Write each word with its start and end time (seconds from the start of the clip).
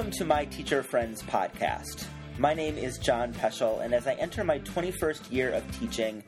Welcome 0.00 0.16
to 0.16 0.24
my 0.24 0.46
Teacher 0.46 0.82
Friends 0.82 1.22
podcast. 1.24 2.06
My 2.38 2.54
name 2.54 2.78
is 2.78 2.96
John 2.96 3.34
Peschl, 3.34 3.84
and 3.84 3.92
as 3.92 4.06
I 4.06 4.14
enter 4.14 4.42
my 4.42 4.58
21st 4.60 5.30
year 5.30 5.50
of 5.50 5.78
teaching, 5.78 6.24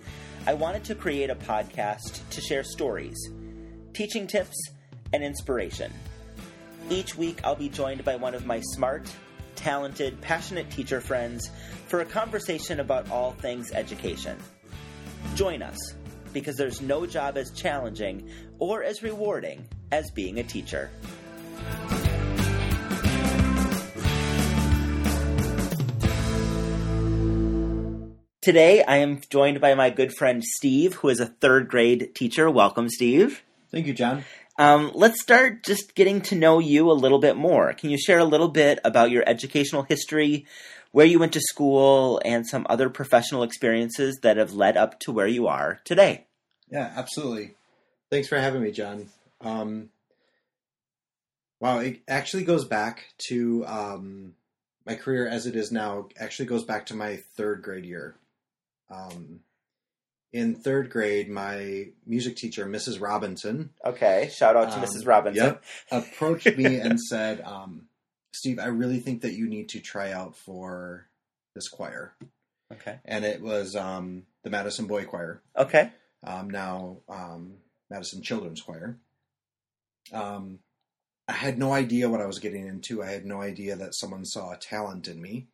I 0.46 0.52
wanted 0.52 0.84
to 0.84 0.94
create 0.94 1.30
a 1.30 1.34
podcast 1.34 2.20
to 2.28 2.42
share 2.42 2.64
stories, 2.64 3.16
teaching 3.94 4.26
tips, 4.26 4.54
and 5.14 5.24
inspiration. 5.24 5.90
Each 6.90 7.16
week, 7.16 7.40
I'll 7.44 7.56
be 7.56 7.70
joined 7.70 8.04
by 8.04 8.14
one 8.16 8.34
of 8.34 8.44
my 8.44 8.60
smart, 8.74 9.10
talented, 9.56 10.20
passionate 10.20 10.70
teacher 10.70 11.00
friends 11.00 11.50
for 11.86 12.00
a 12.00 12.04
conversation 12.04 12.78
about 12.78 13.10
all 13.10 13.32
things 13.32 13.72
education. 13.72 14.36
Join 15.34 15.62
us, 15.62 15.78
because 16.34 16.56
there's 16.56 16.82
no 16.82 17.06
job 17.06 17.38
as 17.38 17.50
challenging 17.52 18.28
or 18.58 18.82
as 18.82 19.02
rewarding 19.02 19.66
as 19.90 20.10
being 20.10 20.40
a 20.40 20.44
teacher. 20.44 20.90
Today, 28.42 28.82
I 28.82 28.96
am 28.96 29.20
joined 29.30 29.60
by 29.60 29.74
my 29.74 29.88
good 29.90 30.12
friend 30.12 30.42
Steve, 30.42 30.94
who 30.94 31.08
is 31.10 31.20
a 31.20 31.26
third 31.26 31.68
grade 31.68 32.12
teacher. 32.12 32.50
Welcome, 32.50 32.88
Steve. 32.88 33.44
Thank 33.70 33.86
you, 33.86 33.94
John. 33.94 34.24
Um, 34.58 34.90
let's 34.94 35.22
start 35.22 35.62
just 35.62 35.94
getting 35.94 36.20
to 36.22 36.34
know 36.34 36.58
you 36.58 36.90
a 36.90 36.92
little 36.92 37.20
bit 37.20 37.36
more. 37.36 37.72
Can 37.72 37.90
you 37.90 37.96
share 37.96 38.18
a 38.18 38.24
little 38.24 38.48
bit 38.48 38.80
about 38.84 39.12
your 39.12 39.22
educational 39.28 39.84
history, 39.84 40.44
where 40.90 41.06
you 41.06 41.20
went 41.20 41.34
to 41.34 41.40
school, 41.40 42.20
and 42.24 42.44
some 42.44 42.66
other 42.68 42.90
professional 42.90 43.44
experiences 43.44 44.18
that 44.22 44.38
have 44.38 44.52
led 44.52 44.76
up 44.76 44.98
to 45.02 45.12
where 45.12 45.28
you 45.28 45.46
are 45.46 45.78
today? 45.84 46.26
Yeah, 46.68 46.92
absolutely. 46.96 47.54
Thanks 48.10 48.26
for 48.26 48.40
having 48.40 48.60
me, 48.60 48.72
John. 48.72 49.08
Um, 49.40 49.90
wow, 51.60 51.78
it 51.78 52.00
actually 52.08 52.42
goes 52.42 52.64
back 52.64 53.04
to 53.28 53.64
um, 53.66 54.34
my 54.84 54.96
career 54.96 55.28
as 55.28 55.46
it 55.46 55.54
is 55.54 55.70
now. 55.70 56.08
Actually, 56.18 56.46
goes 56.46 56.64
back 56.64 56.86
to 56.86 56.94
my 56.94 57.22
third 57.36 57.62
grade 57.62 57.84
year. 57.84 58.16
Um, 58.92 59.40
in 60.32 60.54
third 60.54 60.90
grade, 60.90 61.28
my 61.30 61.88
music 62.06 62.36
teacher, 62.36 62.66
Mrs. 62.66 63.00
Robinson, 63.00 63.70
Okay, 63.84 64.30
shout 64.34 64.56
out 64.56 64.70
to 64.72 64.76
Um, 64.78 64.82
Mrs. 64.84 65.06
Robinson. 65.06 65.44
Yep. 65.44 65.64
approached 65.90 66.56
me 66.56 66.76
and 66.80 67.00
said, 67.00 67.40
um, 67.42 67.88
"Steve, 68.32 68.58
I 68.58 68.66
really 68.66 68.98
think 69.00 69.22
that 69.22 69.32
you 69.34 69.46
need 69.48 69.68
to 69.70 69.80
try 69.80 70.10
out 70.12 70.36
for 70.36 71.06
this 71.54 71.68
choir." 71.68 72.14
Okay. 72.72 72.98
And 73.04 73.24
it 73.24 73.42
was 73.42 73.76
um, 73.76 74.24
the 74.44 74.50
Madison 74.50 74.86
Boy 74.86 75.04
Choir. 75.04 75.42
Okay. 75.56 75.90
um, 76.24 76.48
now 76.48 76.98
um, 77.08 77.54
Madison 77.90 78.22
Children's 78.22 78.62
Choir. 78.62 78.96
Um, 80.12 80.58
I 81.28 81.32
had 81.32 81.58
no 81.58 81.72
idea 81.74 82.08
what 82.08 82.20
I 82.22 82.26
was 82.26 82.38
getting 82.38 82.66
into. 82.66 83.02
I 83.02 83.10
had 83.10 83.26
no 83.26 83.40
idea 83.42 83.76
that 83.76 83.94
someone 83.94 84.24
saw 84.24 84.52
a 84.52 84.56
talent 84.56 85.06
in 85.08 85.20
me. 85.20 85.48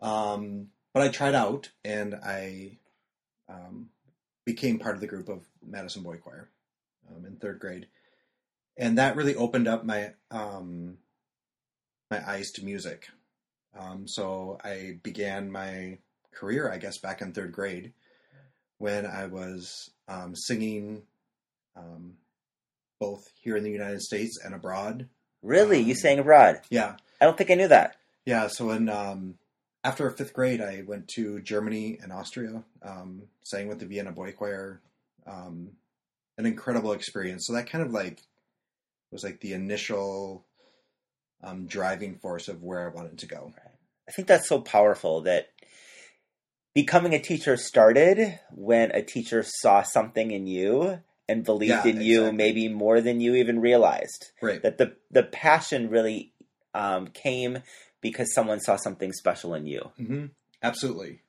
Um, 0.00 0.68
but 0.96 1.04
I 1.04 1.08
tried 1.08 1.34
out 1.34 1.68
and 1.84 2.14
I 2.24 2.78
um, 3.50 3.90
became 4.46 4.78
part 4.78 4.94
of 4.94 5.02
the 5.02 5.06
group 5.06 5.28
of 5.28 5.44
Madison 5.62 6.02
Boy 6.02 6.16
Choir 6.16 6.48
um, 7.10 7.26
in 7.26 7.36
third 7.36 7.60
grade. 7.60 7.88
And 8.78 8.96
that 8.96 9.14
really 9.14 9.34
opened 9.34 9.68
up 9.68 9.84
my 9.84 10.14
um, 10.30 10.96
my 12.10 12.26
eyes 12.26 12.50
to 12.52 12.64
music. 12.64 13.08
Um, 13.78 14.08
so 14.08 14.56
I 14.64 14.98
began 15.02 15.52
my 15.52 15.98
career, 16.32 16.72
I 16.72 16.78
guess, 16.78 16.96
back 16.96 17.20
in 17.20 17.34
third 17.34 17.52
grade 17.52 17.92
when 18.78 19.04
I 19.04 19.26
was 19.26 19.90
um, 20.08 20.34
singing 20.34 21.02
um, 21.76 22.14
both 23.00 23.22
here 23.42 23.58
in 23.58 23.64
the 23.64 23.70
United 23.70 24.00
States 24.00 24.38
and 24.42 24.54
abroad. 24.54 25.10
Really? 25.42 25.78
You 25.78 25.94
sang 25.94 26.18
abroad? 26.18 26.62
Yeah, 26.70 26.96
I 27.20 27.26
don't 27.26 27.36
think 27.36 27.50
I 27.50 27.54
knew 27.54 27.68
that. 27.68 27.96
yeah. 28.24 28.46
So 28.46 28.70
in 28.70 28.88
um, 28.88 29.34
after 29.86 30.10
fifth 30.10 30.32
grade, 30.32 30.60
I 30.60 30.82
went 30.86 31.06
to 31.10 31.40
Germany 31.40 31.98
and 32.02 32.12
Austria, 32.12 32.64
um, 32.82 33.22
sang 33.44 33.68
with 33.68 33.78
the 33.78 33.86
Vienna 33.86 34.10
Boy 34.10 34.32
Choir. 34.32 34.80
Um, 35.26 35.70
an 36.38 36.44
incredible 36.44 36.92
experience. 36.92 37.46
So 37.46 37.52
that 37.54 37.70
kind 37.70 37.84
of 37.84 37.92
like 37.92 38.20
was 39.10 39.24
like 39.24 39.40
the 39.40 39.52
initial 39.52 40.44
um, 41.42 41.66
driving 41.66 42.16
force 42.16 42.48
of 42.48 42.62
where 42.62 42.84
I 42.84 42.94
wanted 42.94 43.18
to 43.18 43.26
go. 43.26 43.52
I 44.08 44.12
think 44.12 44.28
that's 44.28 44.48
so 44.48 44.60
powerful 44.60 45.22
that 45.22 45.48
becoming 46.74 47.14
a 47.14 47.20
teacher 47.20 47.56
started 47.56 48.38
when 48.50 48.90
a 48.90 49.02
teacher 49.02 49.42
saw 49.44 49.82
something 49.82 50.30
in 50.30 50.46
you 50.46 51.00
and 51.28 51.44
believed 51.44 51.84
Yeah, 51.84 51.86
in 51.86 52.00
you 52.00 52.32
maybe 52.32 52.68
more 52.68 53.00
than 53.00 53.20
you 53.20 53.36
even 53.36 53.60
realized. 53.60 54.32
Right. 54.42 54.62
That 54.62 54.78
the 54.78 54.96
the 55.10 55.22
passion 55.22 55.90
really 55.90 56.32
um, 56.74 57.08
came 57.08 57.62
because 58.10 58.32
someone 58.34 58.60
saw 58.60 58.76
something 58.76 59.12
special 59.12 59.54
in 59.54 59.66
you. 59.66 59.90
hmm 59.96 60.26
Absolutely. 60.62 61.20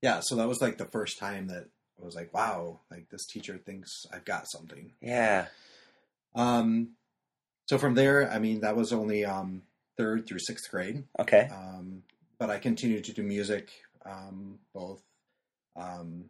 Yeah. 0.00 0.20
So 0.22 0.36
that 0.36 0.48
was 0.48 0.60
like 0.60 0.78
the 0.78 0.86
first 0.86 1.18
time 1.18 1.48
that 1.48 1.66
I 2.00 2.04
was 2.04 2.14
like, 2.14 2.32
wow, 2.32 2.80
like 2.90 3.08
this 3.10 3.26
teacher 3.26 3.58
thinks 3.58 3.90
I've 4.12 4.24
got 4.24 4.48
something. 4.50 4.92
Yeah. 5.00 5.46
Um, 6.34 6.90
so 7.66 7.76
from 7.76 7.94
there, 7.94 8.30
I 8.30 8.38
mean, 8.38 8.60
that 8.60 8.76
was 8.76 8.92
only 8.92 9.24
um, 9.24 9.62
third 9.96 10.26
through 10.26 10.38
sixth 10.38 10.70
grade. 10.70 11.04
Okay. 11.18 11.48
Um, 11.52 12.02
but 12.38 12.50
I 12.50 12.58
continued 12.58 13.04
to 13.04 13.12
do 13.12 13.22
music, 13.24 13.70
um, 14.06 14.58
both 14.72 15.02
um, 15.76 16.26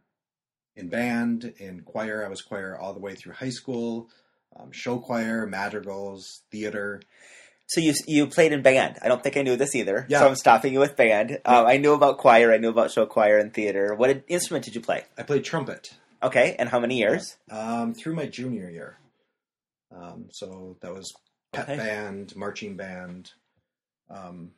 in 0.74 0.88
band, 0.88 1.52
in 1.58 1.82
choir. 1.82 2.24
I 2.24 2.28
was 2.28 2.40
choir 2.40 2.78
all 2.78 2.94
the 2.94 3.00
way 3.00 3.14
through 3.14 3.34
high 3.34 3.50
school, 3.50 4.08
um, 4.58 4.72
show 4.72 4.98
choir, 4.98 5.46
madrigals, 5.46 6.42
theater. 6.50 7.02
So 7.68 7.80
you 7.80 7.92
you 8.06 8.26
played 8.26 8.52
in 8.52 8.62
band. 8.62 8.98
I 9.02 9.08
don't 9.08 9.22
think 9.22 9.36
I 9.36 9.42
knew 9.42 9.56
this 9.56 9.74
either. 9.74 10.06
Yeah. 10.08 10.20
So 10.20 10.28
I'm 10.28 10.36
stopping 10.36 10.72
you 10.72 10.80
with 10.80 10.96
band. 10.96 11.38
Um, 11.44 11.66
I 11.66 11.76
knew 11.76 11.92
about 11.92 12.18
choir. 12.18 12.52
I 12.52 12.56
knew 12.58 12.70
about 12.70 12.90
show 12.90 13.04
choir 13.06 13.38
and 13.38 13.52
theater. 13.52 13.94
What 13.94 14.08
did- 14.08 14.24
instrument 14.28 14.64
did 14.64 14.74
you 14.74 14.80
play? 14.80 15.04
I 15.18 15.22
played 15.22 15.44
trumpet 15.44 15.90
Okay. 16.22 16.56
And 16.58 16.68
how 16.70 16.80
many 16.80 16.96
years? 16.98 17.36
um, 17.50 17.94
through 17.94 18.14
my 18.14 18.26
junior 18.26 18.68
year. 18.70 18.98
Um, 19.94 20.28
so 20.32 20.76
that 20.80 20.92
was 20.92 21.12
pep 21.52 21.68
Okay. 21.68 21.76
band, 21.76 22.34
marching 22.36 22.76
band, 22.76 23.32
um, 24.10 24.52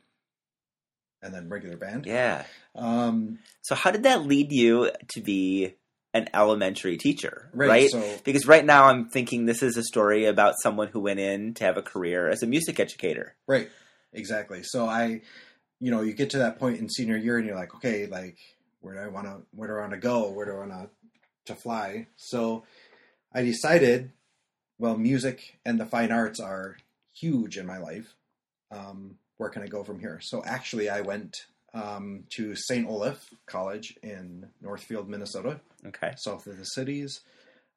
and 1.21 1.33
then 1.33 1.49
regular 1.49 1.77
band. 1.77 2.05
Yeah. 2.05 2.45
Um, 2.75 3.39
So 3.61 3.75
how 3.75 3.91
did 3.91 4.03
that 4.03 4.25
lead 4.25 4.51
you 4.51 4.89
to 5.09 5.21
be 5.21 5.75
an 6.13 6.27
elementary 6.33 6.97
teacher? 6.97 7.49
right. 7.53 7.69
right? 7.69 7.89
So 7.89 8.17
Because 8.23 8.45
right 8.45 8.65
now 8.65 8.85
I'm 8.85 9.09
thinking 9.09 9.45
this 9.45 9.63
is 9.63 9.77
a 9.77 9.83
story 9.83 10.25
about 10.25 10.55
someone 10.61 10.87
who 10.89 10.99
went 10.99 11.19
in 11.19 11.53
to 11.55 11.63
have 11.63 11.77
a 11.77 11.81
career 11.81 12.29
as 12.29 12.43
a 12.43 12.47
music 12.47 12.79
educator. 12.79 13.35
Right. 13.47 13.69
Exactly. 14.13 14.61
So 14.63 14.87
I, 14.87 15.21
you 15.79 15.91
know, 15.91 16.01
you 16.01 16.13
get 16.13 16.31
to 16.31 16.39
that 16.39 16.59
point 16.59 16.79
in 16.79 16.89
senior 16.89 17.17
year 17.17 17.37
and 17.37 17.47
you're 17.47 17.55
like, 17.55 17.73
okay, 17.75 18.07
like 18.07 18.37
where 18.81 18.95
do 18.95 18.99
I 19.01 19.07
want 19.07 19.27
to, 19.27 19.41
where 19.51 19.69
do 19.69 19.75
I 19.75 19.79
want 19.79 19.93
to 19.93 19.97
go? 19.97 20.31
Where 20.31 20.45
do 20.45 20.53
I 20.53 20.59
want 20.59 20.71
to, 20.71 20.89
to 21.45 21.55
fly? 21.55 22.07
So 22.17 22.65
I 23.33 23.43
decided, 23.43 24.11
well, 24.77 24.97
music 24.97 25.59
and 25.65 25.79
the 25.79 25.85
fine 25.85 26.11
arts 26.11 26.39
are 26.39 26.77
huge 27.13 27.57
in 27.57 27.65
my 27.65 27.77
life. 27.77 28.15
Um, 28.71 29.15
where 29.37 29.49
can 29.49 29.63
I 29.63 29.67
go 29.67 29.83
from 29.83 29.99
here? 29.99 30.19
So 30.21 30.43
actually 30.45 30.89
I 30.89 31.01
went 31.01 31.45
um, 31.73 32.23
to 32.35 32.55
St. 32.55 32.87
Olaf 32.87 33.29
College 33.45 33.97
in 34.03 34.47
Northfield, 34.61 35.09
Minnesota, 35.09 35.59
Okay. 35.87 36.13
south 36.17 36.47
of 36.47 36.57
the 36.57 36.65
cities, 36.65 37.21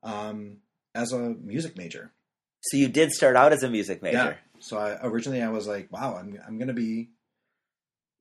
um, 0.02 0.58
as 0.94 1.12
a 1.12 1.18
music 1.18 1.76
major. 1.76 2.10
So 2.62 2.76
you 2.76 2.88
did 2.88 3.10
start 3.12 3.36
out 3.36 3.52
as 3.52 3.62
a 3.62 3.68
music 3.70 4.02
major. 4.02 4.16
Yeah. 4.16 4.34
So 4.60 4.78
I, 4.78 4.98
originally 5.02 5.42
I 5.42 5.48
was 5.50 5.66
like, 5.66 5.92
wow, 5.92 6.16
I'm 6.16 6.38
I'm 6.46 6.58
gonna 6.58 6.72
be 6.72 7.10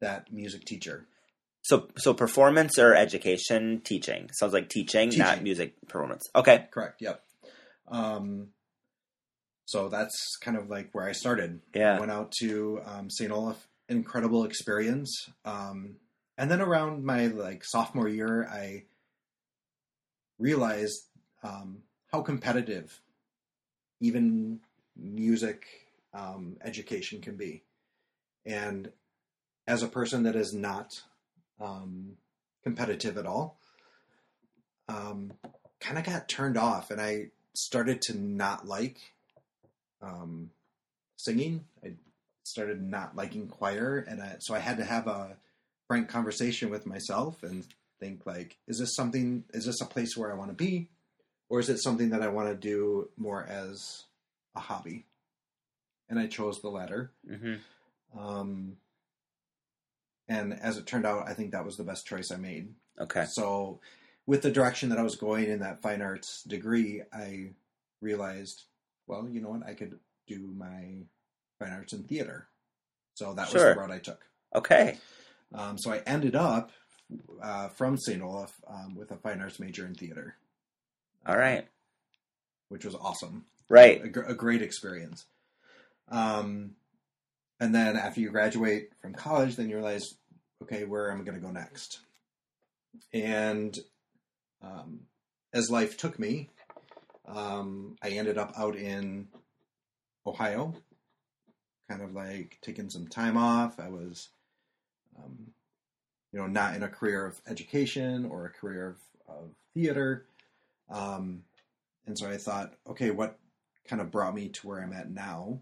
that 0.02 0.32
music 0.34 0.66
teacher. 0.66 1.06
So 1.62 1.88
so 1.98 2.14
performance 2.14 2.78
or 2.78 2.94
education, 2.94 3.82
teaching. 3.86 4.30
Sounds 4.34 4.52
like 4.54 4.68
teaching, 4.70 5.12
not 5.18 5.42
music 5.42 5.76
performance. 5.88 6.24
Okay. 6.36 6.68
Correct. 6.72 7.02
Yep. 7.02 7.22
Um, 7.88 8.50
so 9.66 9.88
that's 9.88 10.36
kind 10.42 10.58
of 10.58 10.70
like 10.70 10.90
where 10.92 11.06
I 11.08 11.14
started. 11.14 11.62
Yeah. 11.74 11.96
I 11.96 12.00
went 12.00 12.12
out 12.12 12.32
to 12.42 12.82
um, 12.86 13.10
St. 13.10 13.32
Olaf. 13.32 13.66
Incredible 13.90 14.46
experience. 14.46 15.30
Um, 15.46 15.98
and 16.38 16.50
then 16.50 16.62
around 16.62 17.04
my 17.04 17.28
like 17.28 17.64
sophomore 17.64 18.08
year, 18.08 18.48
I 18.48 18.84
realized 20.40 21.02
um, 21.44 21.80
how 22.12 22.22
competitive 22.22 23.02
even 24.00 24.60
music 24.96 25.66
um, 26.14 26.58
education 26.64 27.22
can 27.22 27.36
be. 27.36 27.64
And 28.46 28.92
as 29.68 29.84
a 29.84 29.88
person 29.88 30.24
that 30.24 30.36
is 30.36 30.54
not 30.54 31.02
um, 31.60 32.18
competitive 32.64 33.18
at 33.18 33.26
all, 33.26 33.58
um, 34.88 35.34
kind 35.80 35.98
of 35.98 36.04
got 36.04 36.28
turned 36.28 36.58
off, 36.58 36.92
and 36.92 37.00
I 37.00 37.28
started 37.54 38.02
to 38.04 38.18
not 38.18 38.68
like 38.68 38.98
um, 40.02 40.50
singing. 41.16 41.66
I 41.84 41.94
started 42.44 42.82
not 42.82 43.16
liking 43.16 43.48
choir, 43.48 44.06
and 44.08 44.22
I, 44.22 44.36
so 44.40 44.54
I 44.54 44.60
had 44.60 44.78
to 44.78 44.84
have 44.84 45.08
a 45.08 45.38
frank 45.88 46.10
conversation 46.10 46.70
with 46.70 46.86
myself 46.86 47.44
and 47.44 47.66
think 48.00 48.26
like, 48.26 48.58
is 48.68 48.80
this 48.80 48.96
something? 48.96 49.44
Is 49.54 49.66
this 49.66 49.82
a 49.82 49.86
place 49.86 50.16
where 50.16 50.32
I 50.32 50.36
want 50.36 50.52
to 50.52 50.56
be, 50.56 50.90
or 51.50 51.60
is 51.60 51.70
it 51.70 51.80
something 51.82 52.10
that 52.10 52.22
I 52.22 52.28
want 52.28 52.50
to 52.50 52.56
do 52.56 53.10
more 53.18 53.46
as 53.46 54.04
a 54.56 54.60
hobby? 54.60 55.06
And 56.10 56.20
I 56.20 56.28
chose 56.28 56.62
the 56.62 56.70
latter. 56.70 57.12
hmm 57.28 57.56
Um, 58.18 58.78
and 60.28 60.54
as 60.54 60.78
it 60.78 60.86
turned 60.86 61.06
out, 61.06 61.28
I 61.28 61.34
think 61.34 61.52
that 61.52 61.66
was 61.66 61.78
the 61.78 61.84
best 61.84 62.06
choice 62.06 62.32
I 62.32 62.38
made. 62.38 62.74
Okay. 63.00 63.26
So, 63.30 63.80
with 64.26 64.42
the 64.42 64.52
direction 64.52 64.90
that 64.90 64.98
I 64.98 65.04
was 65.04 65.16
going 65.16 65.46
in 65.46 65.60
that 65.60 65.82
fine 65.82 66.02
arts 66.02 66.44
degree, 66.44 67.02
I 67.12 67.52
realized, 68.02 68.64
well, 69.08 69.28
you 69.30 69.42
know 69.42 69.50
what, 69.50 69.66
I 69.68 69.74
could 69.74 70.00
do 70.28 70.54
my 70.56 71.04
fine 71.64 71.74
arts 71.74 71.94
and 71.94 72.08
theater. 72.08 72.48
So 73.16 73.34
that 73.34 73.52
was 73.54 73.62
the 73.62 73.76
route 73.76 73.92
I 73.92 74.00
took. 74.00 74.26
Okay. 74.56 74.98
Um, 75.54 75.78
so 75.78 75.92
I 75.92 76.00
ended 76.00 76.36
up 76.36 76.72
uh, 77.42 77.70
from 77.70 77.98
St. 77.98 78.22
Olaf 78.22 78.52
um, 78.68 78.96
with 78.96 79.12
a 79.12 79.18
fine 79.18 79.42
arts 79.42 79.60
major 79.60 79.86
in 79.86 79.94
theater, 79.94 80.36
All 81.26 81.38
right. 81.38 81.68
which 82.70 82.86
was 82.86 82.96
awesome. 82.96 83.46
Right. 83.70 84.04
a, 84.04 84.08
gr- 84.10 84.22
a 84.22 84.36
great 84.36 84.62
experience. 84.62 85.26
Um, 86.10 86.72
and 87.60 87.74
then 87.74 87.96
after 87.98 88.20
you 88.20 88.30
graduate 88.30 88.90
from 89.02 89.14
college, 89.14 89.56
then 89.56 89.70
you 89.70 89.76
realize, 89.76 90.16
okay, 90.64 90.84
where 90.84 91.12
am 91.12 91.22
I 91.22 91.24
going 91.24 91.40
to 91.40 91.46
go 91.46 91.52
next? 91.52 92.00
And 93.14 93.78
um, 94.62 95.02
as 95.54 95.70
life 95.70 95.98
took 95.98 96.20
me, 96.20 96.50
um, 97.28 97.96
I 98.02 98.10
ended 98.10 98.38
up 98.38 98.54
out 98.58 98.76
in 98.76 99.28
Ohio, 100.26 100.74
kind 101.90 102.02
of 102.02 102.14
like 102.14 102.58
taking 102.62 102.90
some 102.90 103.08
time 103.08 103.38
off. 103.38 103.80
I 103.80 103.90
was, 103.90 104.30
um, 105.18 105.48
you 106.32 106.40
know, 106.40 106.48
not 106.48 106.76
in 106.76 106.84
a 106.84 106.90
career 106.90 107.26
of 107.26 107.42
education 107.48 108.26
or 108.26 108.46
a 108.46 108.50
career 108.50 108.90
of, 108.90 109.36
of 109.36 109.50
theater. 109.74 110.26
Um, 110.90 111.44
and 112.06 112.18
so 112.18 112.30
I 112.30 112.38
thought, 112.38 112.74
okay, 112.88 113.12
what 113.12 113.40
kind 113.88 114.02
of 114.02 114.12
brought 114.12 114.36
me 114.36 114.50
to 114.50 114.68
where 114.68 114.82
I'm 114.82 114.94
at 114.94 115.12
now, 115.12 115.60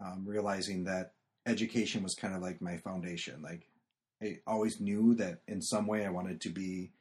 um, 0.00 0.24
realizing 0.26 0.84
that 0.84 1.12
education 1.46 2.02
was 2.02 2.14
kind 2.14 2.34
of 2.34 2.42
like 2.42 2.60
my 2.60 2.76
foundation. 2.76 3.42
Like 3.42 3.68
I 4.22 4.38
always 4.46 4.80
knew 4.80 5.14
that 5.14 5.40
in 5.48 5.60
some 5.60 5.86
way 5.86 6.04
I 6.04 6.10
wanted 6.10 6.40
to 6.42 6.48
be 6.48 6.92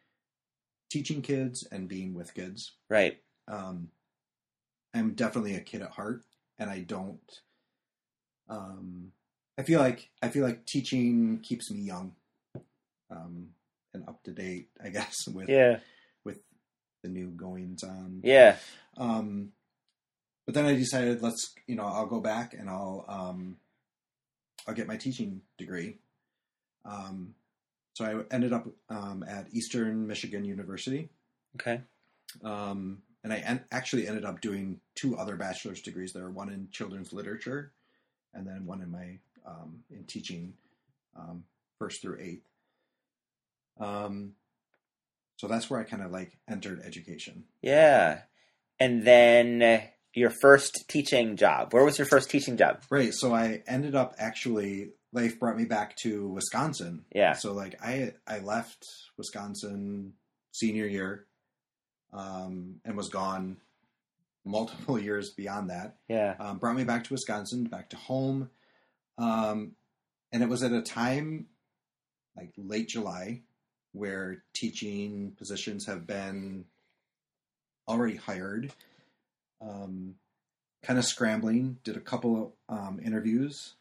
teaching 0.89 1.21
kids 1.21 1.67
and 1.71 1.87
being 1.87 2.13
with 2.13 2.33
kids. 2.33 2.73
Right. 2.89 3.17
Um, 3.47 3.89
I'm 4.93 5.13
definitely 5.13 5.55
a 5.55 5.61
kid 5.61 5.81
at 5.81 5.91
heart, 5.91 6.23
and 6.59 6.69
I 6.69 6.79
don't. 6.79 7.41
Um, 8.51 9.11
I 9.57 9.63
feel 9.63 9.79
like 9.79 10.09
I 10.21 10.29
feel 10.29 10.43
like 10.45 10.65
teaching 10.65 11.39
keeps 11.41 11.71
me 11.71 11.79
young, 11.81 12.13
um, 13.09 13.49
and 13.93 14.07
up 14.07 14.21
to 14.23 14.31
date. 14.31 14.69
I 14.83 14.89
guess 14.89 15.27
with 15.33 15.49
Yeah. 15.49 15.79
with 16.23 16.39
the 17.03 17.09
new 17.09 17.27
goings 17.29 17.83
on. 17.83 18.21
Yeah. 18.23 18.57
Um, 18.97 19.53
but 20.45 20.53
then 20.55 20.65
I 20.65 20.73
decided, 20.75 21.21
let's, 21.21 21.53
you 21.67 21.75
know, 21.75 21.85
I'll 21.85 22.07
go 22.07 22.19
back 22.19 22.53
and 22.53 22.69
I'll, 22.69 23.05
um, 23.07 23.57
I'll 24.67 24.73
get 24.73 24.87
my 24.87 24.97
teaching 24.97 25.41
degree. 25.57 25.97
Um, 26.83 27.35
so 27.93 28.05
I 28.05 28.33
ended 28.33 28.51
up 28.51 28.67
um, 28.89 29.23
at 29.27 29.47
Eastern 29.53 30.07
Michigan 30.07 30.43
University, 30.43 31.09
Okay. 31.55 31.81
um, 32.43 33.01
and 33.23 33.31
I 33.31 33.37
en- 33.37 33.63
actually 33.71 34.07
ended 34.07 34.25
up 34.25 34.41
doing 34.41 34.79
two 34.95 35.15
other 35.17 35.35
bachelor's 35.35 35.81
degrees 35.81 36.11
there. 36.13 36.29
One 36.29 36.49
in 36.49 36.67
children's 36.71 37.13
literature, 37.13 37.71
and 38.33 38.45
then 38.47 38.65
one 38.65 38.81
in 38.81 38.91
my 38.91 39.19
um, 39.45 39.83
in 39.89 40.03
teaching, 40.05 40.53
um, 41.17 41.43
first 41.79 42.01
through 42.01 42.19
eighth. 42.19 42.45
Um, 43.79 44.33
so 45.37 45.47
that's 45.47 45.69
where 45.69 45.79
I 45.79 45.83
kind 45.83 46.03
of 46.03 46.11
like 46.11 46.37
entered 46.47 46.81
education. 46.85 47.45
Yeah. 47.61 48.21
And 48.79 49.05
then 49.05 49.61
uh, 49.61 49.81
your 50.13 50.29
first 50.29 50.85
teaching 50.87 51.35
job. 51.35 51.73
Where 51.73 51.83
was 51.83 51.97
your 51.97 52.07
first 52.07 52.29
teaching 52.29 52.57
job? 52.57 52.83
Right. 52.89 53.13
So 53.13 53.33
I 53.33 53.63
ended 53.67 53.95
up 53.95 54.15
actually 54.17 54.91
life 55.13 55.39
brought 55.39 55.57
me 55.57 55.65
back 55.65 55.95
to 55.97 56.27
Wisconsin. 56.27 57.05
Yeah. 57.13 57.33
So 57.33 57.53
like 57.53 57.75
I 57.83 58.13
I 58.27 58.39
left 58.39 58.87
Wisconsin 59.17 60.13
senior 60.51 60.85
year, 60.85 61.25
um, 62.13 62.75
and 62.85 62.95
was 62.95 63.09
gone 63.09 63.57
multiple 64.45 64.99
years 64.99 65.29
beyond 65.29 65.69
that. 65.69 65.97
Yeah. 66.07 66.35
Um, 66.39 66.57
brought 66.57 66.75
me 66.75 66.83
back 66.83 67.03
to 67.05 67.13
Wisconsin, 67.13 67.65
back 67.65 67.89
to 67.91 67.97
home, 67.97 68.49
um, 69.17 69.73
and 70.31 70.41
it 70.41 70.49
was 70.49 70.63
at 70.63 70.71
a 70.71 70.81
time 70.81 71.47
like 72.35 72.53
late 72.57 72.87
July 72.87 73.41
where 73.93 74.43
teaching 74.53 75.33
positions 75.37 75.85
have 75.85 76.07
been 76.07 76.65
already 77.87 78.15
hired. 78.15 78.71
Um, 79.61 80.15
kind 80.83 80.97
of 80.97 81.05
scrambling. 81.05 81.77
Did 81.83 81.97
a 81.97 82.01
couple 82.01 82.53
of 82.69 82.77
um, 82.77 82.99
interviews, 83.03 83.73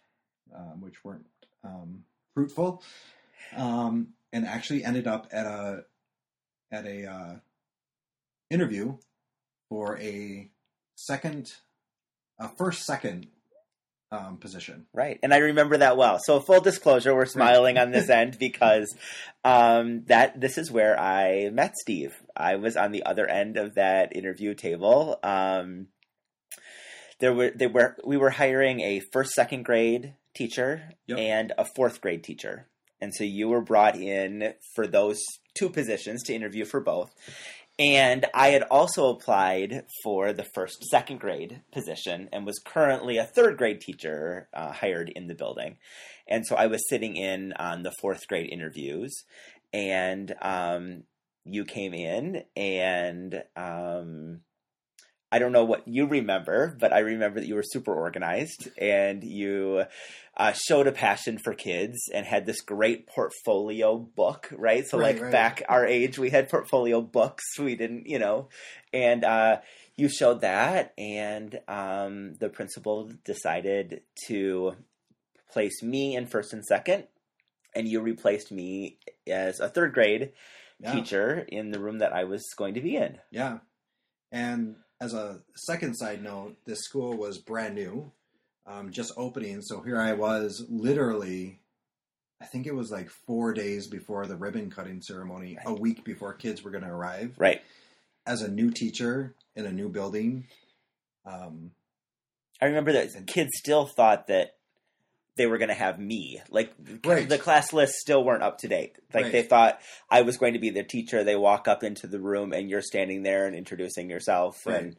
um, 0.54 0.80
which 0.80 1.04
weren't 1.04 1.26
um, 1.64 2.04
fruitful, 2.34 2.82
um, 3.56 4.08
and 4.32 4.46
actually 4.46 4.84
ended 4.84 5.06
up 5.06 5.28
at 5.32 5.46
a 5.46 5.84
at 6.70 6.86
a 6.86 7.06
uh, 7.06 7.34
interview 8.50 8.96
for 9.70 9.98
a 9.98 10.50
second, 10.96 11.52
a 12.38 12.48
first 12.48 12.84
second 12.84 13.28
um, 14.12 14.36
position. 14.38 14.86
Right. 14.92 15.18
And 15.22 15.32
I 15.32 15.38
remember 15.38 15.78
that 15.78 15.96
well. 15.96 16.18
So 16.22 16.40
full 16.40 16.60
disclosure, 16.60 17.14
we're 17.14 17.24
smiling 17.26 17.78
on 17.78 17.92
this 17.92 18.10
end 18.10 18.38
because 18.38 18.94
um, 19.44 20.02
that 20.08 20.38
this 20.40 20.58
is 20.58 20.70
where 20.70 20.98
I 21.00 21.48
met 21.50 21.76
Steve. 21.78 22.12
I 22.36 22.56
was 22.56 22.76
on 22.76 22.90
the 22.92 23.04
other 23.06 23.26
end 23.26 23.56
of 23.56 23.76
that 23.76 24.14
interview 24.14 24.54
table. 24.54 25.18
Um, 25.22 25.86
there 27.20 27.32
were 27.32 27.50
they 27.50 27.66
were 27.66 27.96
we 28.04 28.16
were 28.16 28.30
hiring 28.30 28.80
a 28.80 29.00
first 29.12 29.30
second 29.32 29.64
grade 29.64 30.14
teacher 30.34 30.94
Yep. 31.06 31.18
and 31.18 31.52
a 31.56 31.64
fourth 31.64 32.00
grade 32.00 32.24
teacher. 32.24 32.66
And 33.00 33.14
so 33.14 33.24
you 33.24 33.48
were 33.48 33.62
brought 33.62 33.96
in 33.96 34.54
for 34.74 34.86
those 34.86 35.18
two 35.54 35.70
positions 35.70 36.22
to 36.24 36.34
interview 36.34 36.64
for 36.64 36.80
both. 36.80 37.14
And 37.80 38.26
I 38.34 38.48
had 38.48 38.64
also 38.64 39.08
applied 39.08 39.86
for 40.04 40.34
the 40.34 40.44
first 40.44 40.84
second 40.90 41.18
grade 41.18 41.62
position 41.72 42.28
and 42.30 42.44
was 42.44 42.60
currently 42.62 43.16
a 43.16 43.24
third 43.24 43.56
grade 43.56 43.80
teacher 43.80 44.50
uh, 44.52 44.70
hired 44.70 45.08
in 45.08 45.28
the 45.28 45.34
building. 45.34 45.78
And 46.28 46.46
so 46.46 46.56
I 46.56 46.66
was 46.66 46.86
sitting 46.90 47.16
in 47.16 47.54
on 47.54 47.82
the 47.82 47.94
fourth 48.02 48.28
grade 48.28 48.50
interviews, 48.52 49.24
and 49.72 50.34
um, 50.42 51.04
you 51.46 51.64
came 51.64 51.94
in, 51.94 52.44
and 52.54 53.42
um, 53.56 54.40
I 55.32 55.38
don't 55.38 55.52
know 55.52 55.64
what 55.64 55.88
you 55.88 56.06
remember, 56.06 56.76
but 56.78 56.92
I 56.92 56.98
remember 56.98 57.40
that 57.40 57.46
you 57.46 57.54
were 57.54 57.62
super 57.62 57.94
organized 57.94 58.68
and 58.76 59.24
you 59.24 59.84
uh, 60.40 60.52
showed 60.52 60.86
a 60.86 60.92
passion 60.92 61.36
for 61.38 61.52
kids 61.54 61.98
and 62.14 62.24
had 62.26 62.46
this 62.46 62.60
great 62.62 63.06
portfolio 63.06 63.98
book, 63.98 64.48
right? 64.52 64.86
So, 64.86 64.98
Right, 64.98 65.14
like 65.14 65.22
right. 65.22 65.32
back 65.32 65.62
our 65.68 65.84
age, 65.86 66.18
we 66.18 66.30
had 66.30 66.48
portfolio 66.48 67.00
books. 67.02 67.44
We 67.58 67.76
didn't, 67.76 68.06
you 68.06 68.18
know, 68.18 68.48
and 68.92 69.22
uh, 69.24 69.60
you 69.96 70.08
showed 70.08 70.40
that, 70.40 70.94
and 70.96 71.60
um, 71.68 72.34
the 72.40 72.48
principal 72.48 73.10
decided 73.24 74.02
to 74.28 74.76
place 75.52 75.82
me 75.82 76.16
in 76.16 76.26
first 76.26 76.52
and 76.54 76.64
second, 76.64 77.06
and 77.74 77.86
you 77.86 78.00
replaced 78.00 78.50
me 78.50 78.98
as 79.26 79.60
a 79.60 79.68
third 79.68 79.92
grade 79.92 80.32
Yeah. 80.80 80.92
teacher 80.94 81.44
in 81.48 81.70
the 81.70 81.80
room 81.80 81.98
that 81.98 82.12
I 82.14 82.24
was 82.24 82.42
going 82.56 82.74
to 82.74 82.80
be 82.80 82.96
in. 82.96 83.18
Yeah. 83.30 83.58
And 84.32 84.76
as 85.00 85.12
a 85.12 85.42
second 85.56 85.94
side 85.96 86.22
note, 86.22 86.56
this 86.64 86.80
school 86.80 87.12
was 87.16 87.36
brand 87.38 87.74
new, 87.74 88.12
um, 88.70 88.90
just 88.90 89.12
opening. 89.16 89.62
So 89.62 89.80
here 89.82 89.98
I 90.00 90.12
was 90.12 90.64
literally, 90.68 91.60
I 92.40 92.46
think 92.46 92.66
it 92.66 92.74
was 92.74 92.90
like 92.90 93.10
four 93.10 93.52
days 93.52 93.86
before 93.86 94.26
the 94.26 94.36
ribbon 94.36 94.70
cutting 94.70 95.02
ceremony, 95.02 95.58
a 95.64 95.72
week 95.74 96.04
before 96.04 96.32
kids 96.34 96.62
were 96.62 96.70
going 96.70 96.84
to 96.84 96.90
arrive, 96.90 97.34
Right. 97.38 97.62
as 98.26 98.42
a 98.42 98.48
new 98.50 98.70
teacher 98.70 99.34
in 99.56 99.66
a 99.66 99.72
new 99.72 99.88
building. 99.88 100.46
Um, 101.26 101.72
I 102.62 102.66
remember 102.66 102.92
that 102.92 103.26
kids 103.26 103.50
still 103.54 103.86
thought 103.86 104.26
that 104.28 104.56
they 105.36 105.46
were 105.46 105.58
going 105.58 105.68
to 105.68 105.74
have 105.74 105.98
me. 105.98 106.40
Like 106.50 106.72
Right. 107.04 107.28
the 107.28 107.38
class 107.38 107.72
lists 107.72 108.00
still 108.00 108.22
weren't 108.22 108.42
up 108.42 108.58
to 108.58 108.68
date. 108.68 108.96
Like 109.14 109.24
Right. 109.24 109.32
they 109.32 109.42
thought 109.42 109.80
I 110.10 110.22
was 110.22 110.36
going 110.36 110.52
to 110.52 110.58
be 110.58 110.70
the 110.70 110.84
teacher. 110.84 111.24
They 111.24 111.36
walk 111.36 111.66
up 111.66 111.82
into 111.82 112.06
the 112.06 112.20
room 112.20 112.52
and 112.52 112.68
you're 112.68 112.82
standing 112.82 113.22
there 113.22 113.46
and 113.46 113.56
introducing 113.56 114.10
yourself. 114.10 114.66
And 114.66 114.96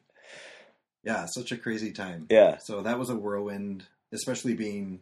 yeah, 1.04 1.26
such 1.26 1.52
a 1.52 1.58
crazy 1.58 1.92
time. 1.92 2.28
yeah, 2.30 2.58
So 2.60 2.82
that 2.82 3.00
was 3.00 3.10
a 3.10 3.16
whirlwind, 3.16 3.86
especially 4.12 4.54
being, 4.54 5.00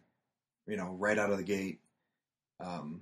you 0.67 0.77
know, 0.77 0.95
right 0.99 1.17
out 1.17 1.31
of 1.31 1.37
the 1.37 1.43
gate, 1.43 1.79
um, 2.59 3.01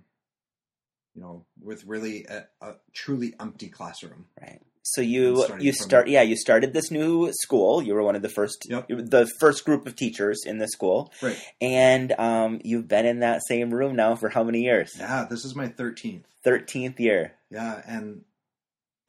you 1.16 1.22
know, 1.22 1.46
with 1.62 1.84
really 1.86 2.26
a, 2.26 2.46
a 2.62 2.76
truly 2.94 3.34
empty 3.40 3.70
classroom. 3.70 4.26
right. 4.42 4.62
So 4.84 5.02
you 5.02 5.46
you 5.60 5.74
from- 5.74 5.86
start 5.86 6.08
yeah 6.08 6.22
you 6.22 6.38
started 6.38 6.72
this 6.72 6.92
new 6.92 7.30
school. 7.42 7.82
You 7.82 7.94
were 7.94 8.04
one 8.04 8.16
of 8.16 8.22
the 8.22 8.30
first 8.30 8.66
Yep. 8.70 8.88
the 8.88 9.30
first 9.42 9.66
group 9.66 9.86
of 9.86 9.98
teachers 9.98 10.44
in 10.46 10.60
the 10.60 10.68
school, 10.70 11.12
Right. 11.22 11.38
and 11.60 12.14
um, 12.14 12.62
you've 12.64 12.88
been 12.88 13.06
in 13.06 13.20
that 13.20 13.42
same 13.50 13.70
room 13.74 13.98
now 13.98 14.16
for 14.16 14.30
how 14.30 14.46
many 14.46 14.62
years? 14.62 14.96
Yeah, 14.98 15.26
this 15.30 15.44
is 15.44 15.56
my 15.56 15.68
13th. 15.68 16.24
Thirteenth 16.42 17.02
year. 17.02 17.34
Yeah, 17.52 17.82
and 17.86 18.24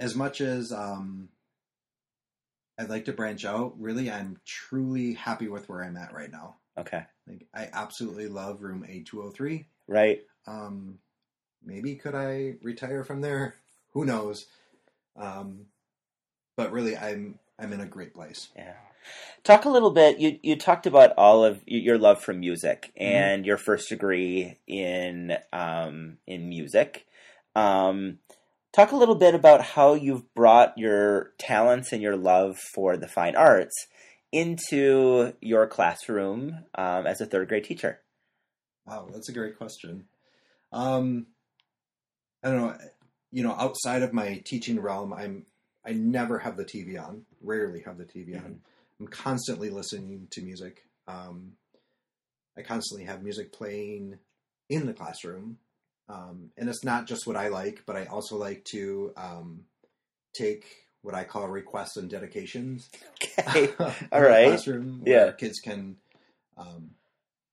as 0.01 0.17
much 0.17 0.41
as 0.41 0.73
um, 0.73 1.29
I'd 2.79 2.91
like 2.91 3.07
to 3.07 3.13
branch 3.13 3.45
out, 3.45 3.75
really, 3.79 4.11
I'm 4.11 4.39
truly 4.45 5.15
happy 5.15 5.49
with 5.49 5.69
where 5.69 5.83
I'm 5.83 5.97
at 5.97 6.15
right 6.15 6.31
now. 6.31 6.57
Okay. 6.79 7.03
Like 7.27 7.47
I 7.53 7.69
absolutely 7.73 8.29
love 8.29 8.63
room 8.63 8.85
A 8.89 9.01
two 9.01 9.21
hundred 9.21 9.35
three. 9.35 9.67
Right. 9.89 10.23
Um, 10.47 10.99
maybe 11.65 11.97
could 11.97 12.15
I 12.15 12.55
retire 12.63 13.05
from 13.05 13.21
there? 13.21 13.57
Who 13.93 14.05
knows? 14.05 14.47
Um, 15.17 15.67
but 16.57 16.73
really, 16.73 16.97
I'm 16.97 17.39
I'm 17.59 17.73
in 17.73 17.81
a 17.81 17.87
great 17.87 18.15
place. 18.15 18.49
Yeah. 18.55 18.75
Talk 19.43 19.65
a 19.65 19.71
little 19.71 19.91
bit. 19.91 20.19
You 20.19 20.39
you 20.43 20.57
talked 20.57 20.87
about 20.87 21.13
all 21.17 21.45
of 21.45 21.61
your 21.67 21.99
love 21.99 22.23
for 22.23 22.35
music 22.35 22.93
and 22.97 23.47
your 23.47 23.57
first 23.57 23.89
degree 23.89 24.59
in 24.67 25.37
um, 25.53 26.19
in 26.27 26.49
music. 26.49 27.07
Um, 27.57 28.19
talk 28.73 28.93
a 28.93 28.97
little 28.97 29.15
bit 29.15 29.35
about 29.35 29.63
how 29.63 29.95
you've 29.95 30.33
brought 30.35 30.77
your 30.77 31.33
talents 31.39 31.93
and 31.93 32.03
your 32.03 32.17
love 32.17 32.59
for 32.75 32.97
the 32.97 33.09
fine 33.09 33.37
arts 33.37 33.75
into 34.33 35.33
your 35.41 35.67
classroom 35.67 36.65
um, 36.75 37.07
as 37.07 37.21
a 37.21 37.27
third 37.27 37.49
grade 37.49 37.65
teacher. 37.65 38.01
Wow, 38.87 39.09
that's 39.13 39.29
a 39.29 39.33
great 39.33 39.57
question. 39.59 40.05
Um, 40.73 41.27
I 42.43 42.51
don't 42.51 42.59
know. 42.59 42.77
You 43.31 43.43
know, 43.43 43.53
outside 43.53 44.03
of 44.03 44.15
my 44.15 44.43
teaching 44.45 44.81
realm, 44.81 45.13
I'm 45.13 45.45
I 45.85 45.93
never 45.93 46.39
have 46.39 46.57
the 46.57 46.65
TV 46.65 47.03
on. 47.03 47.25
Rarely 47.43 47.83
have 47.83 47.99
the 47.99 48.05
TV 48.05 48.37
on. 48.43 48.61
I'm 49.01 49.07
constantly 49.09 49.71
listening 49.71 50.29
to 50.31 50.43
music. 50.43 50.85
Um, 51.07 51.53
I 52.57 52.63
constantly 52.63 53.07
have 53.07 53.23
music 53.23 53.53
playing 53.53 54.19
in 54.69 54.87
the 54.87 54.93
classroom, 54.93 55.59
um, 56.09 56.51
and 56.57 56.69
it's 56.69 56.85
not 56.85 57.07
just 57.07 57.27
what 57.27 57.37
I 57.37 57.49
like, 57.49 57.83
but 57.87 57.97
I 57.97 58.07
also 58.07 58.37
like 58.37 58.65
to 58.67 59.13
um, 59.17 59.65
take 60.35 60.65
what 61.03 61.15
I 61.15 61.25
call 61.25 61.49
requests 61.49 61.97
and 61.97 62.09
dedications. 62.11 62.89
Okay. 63.23 63.69
All 64.13 64.21
right. 64.23 64.49
Classroom 64.49 65.01
where 65.03 65.27
Yeah. 65.27 65.33
kids 65.33 65.61
can 65.61 65.97
um, 66.57 66.91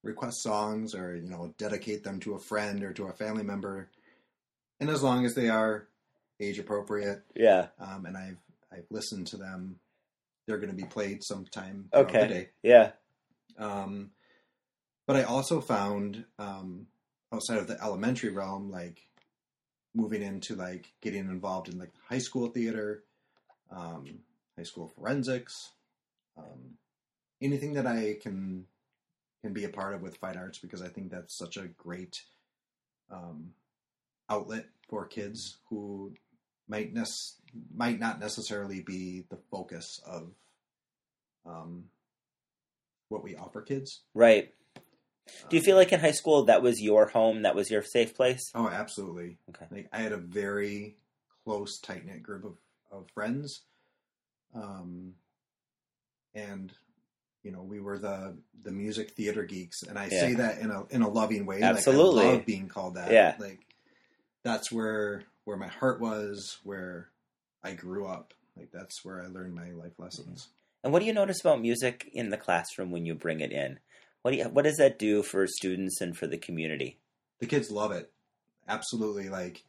request 0.04 0.42
songs 0.42 0.94
or 0.96 1.16
you 1.16 1.30
know 1.30 1.54
dedicate 1.58 2.04
them 2.04 2.20
to 2.22 2.36
a 2.36 2.40
friend 2.40 2.84
or 2.84 2.94
to 2.94 3.06
a 3.08 3.14
family 3.14 3.44
member, 3.44 3.90
and 4.80 4.90
as 4.90 5.04
long 5.04 5.26
as 5.26 5.36
they 5.36 5.50
are 5.50 5.88
age 6.40 6.60
appropriate, 6.60 7.22
yeah. 7.36 7.68
um, 7.80 8.06
and 8.06 8.18
I've 8.18 8.38
I've 8.72 8.86
listened 8.90 9.28
to 9.28 9.38
them, 9.38 9.80
they're 10.48 10.58
going 10.58 10.70
to 10.70 10.76
be 10.76 10.88
played 10.88 11.24
sometime 11.24 11.90
Okay. 11.94 12.22
the 12.22 12.28
day. 12.28 12.50
Yeah. 12.64 12.92
Um, 13.58 14.12
but 15.08 15.16
I 15.16 15.24
also 15.24 15.62
found 15.62 16.26
um, 16.40 16.88
outside 17.36 17.58
of 17.58 17.68
the 17.68 17.82
elementary 17.84 18.30
realm, 18.30 18.72
like 18.72 19.01
moving 19.94 20.22
into 20.22 20.56
like 20.56 20.94
getting 21.01 21.22
involved 21.22 21.70
in 21.70 21.77
like 21.77 21.92
high 22.10 22.18
school 22.18 22.48
theater, 22.48 23.04
um, 23.72 24.06
high 24.58 24.63
school 24.63 24.92
forensics, 24.98 25.72
um, 26.38 26.77
anything 27.42 27.74
that 27.74 27.86
I 27.86 28.18
can 28.22 28.65
can 29.44 29.54
be 29.54 29.65
a 29.65 29.70
part 29.70 29.94
of 29.94 30.01
with 30.01 30.18
fine 30.18 30.38
arts 30.38 30.58
because 30.58 30.82
I 30.82 30.88
think 30.88 31.12
that's 31.12 31.38
such 31.38 31.58
a 31.58 31.68
great 31.68 32.24
um, 33.12 33.51
outlet 34.30 34.65
for 34.89 35.06
kids 35.06 35.58
who 35.70 36.13
might 36.68 36.96
might 37.75 38.00
not 38.00 38.20
necessarily 38.20 38.82
be 38.82 39.25
the 39.30 39.38
focus 39.51 40.01
of 40.06 40.32
um, 41.46 41.86
what 43.10 43.24
we 43.24 43.36
offer 43.36 43.62
kids. 43.62 44.01
Right. 44.13 44.51
Do 45.50 45.55
you 45.55 45.62
feel 45.62 45.75
like 45.75 45.91
in 45.91 46.00
high 46.00 46.12
school 46.12 46.46
that 46.46 46.62
was 46.62 46.82
your 46.82 47.08
home, 47.08 47.44
that 47.44 47.55
was 47.55 47.70
your 47.70 47.84
safe 47.84 48.15
place? 48.15 48.51
Oh, 48.53 48.67
absolutely. 48.67 49.38
Okay. 49.50 49.65
Like 49.72 49.89
I 49.91 50.00
had 50.00 50.12
a 50.12 50.17
very 50.17 50.98
close, 51.44 51.79
tight 51.79 52.05
knit 52.05 52.24
group 52.24 52.46
of, 52.46 52.58
of 52.91 53.10
friends. 53.13 53.62
Um 54.53 55.13
and 56.34 56.72
you 57.44 57.51
know, 57.51 57.62
we 57.62 57.79
were 57.79 57.98
the 57.98 58.38
the 58.63 58.72
music 58.72 59.12
theater 59.12 59.44
geeks 59.44 59.84
and 59.84 59.98
I 59.98 60.10
say 60.10 60.34
that 60.36 60.60
in 60.60 60.72
a 60.72 60.86
in 60.89 61.01
a 61.01 61.10
loving 61.10 61.46
way. 61.46 61.62
Absolutely. 61.62 62.15
Like 62.24 62.25
I 62.25 62.36
love 62.38 62.46
being 62.46 62.67
called 62.67 62.96
that. 62.96 63.12
Yeah. 63.12 63.36
Like 63.39 63.60
that's 64.44 64.72
where 64.72 65.24
where 65.44 65.58
my 65.58 65.67
heart 65.67 66.00
was, 66.00 66.58
where 66.63 67.10
I 67.63 67.74
grew 67.74 68.08
up. 68.08 68.34
Like 68.55 68.72
that's 68.72 69.03
where 69.03 69.22
I 69.22 69.27
learned 69.27 69.53
my 69.53 69.72
life 69.72 69.98
lessons. 69.98 70.50
And 70.84 70.94
what 70.94 71.00
do 71.00 71.05
you 71.05 71.13
notice 71.13 71.41
about 71.41 71.62
music 71.62 72.10
in 72.13 72.29
the 72.29 72.38
classroom 72.38 72.91
when 72.91 73.05
you 73.05 73.15
bring 73.15 73.39
it 73.39 73.51
in? 73.51 73.79
What 74.25 74.32
do 74.32 74.38
you, 74.38 74.46
what 74.46 74.63
does 74.63 74.77
that 74.77 74.98
do 74.98 75.22
for 75.22 75.46
students 75.46 76.01
and 76.01 76.17
for 76.17 76.25
the 76.25 76.39
community? 76.39 76.98
the 77.39 77.46
kids 77.46 77.70
love 77.70 77.91
it 77.91 78.12
absolutely 78.67 79.29
like 79.29 79.63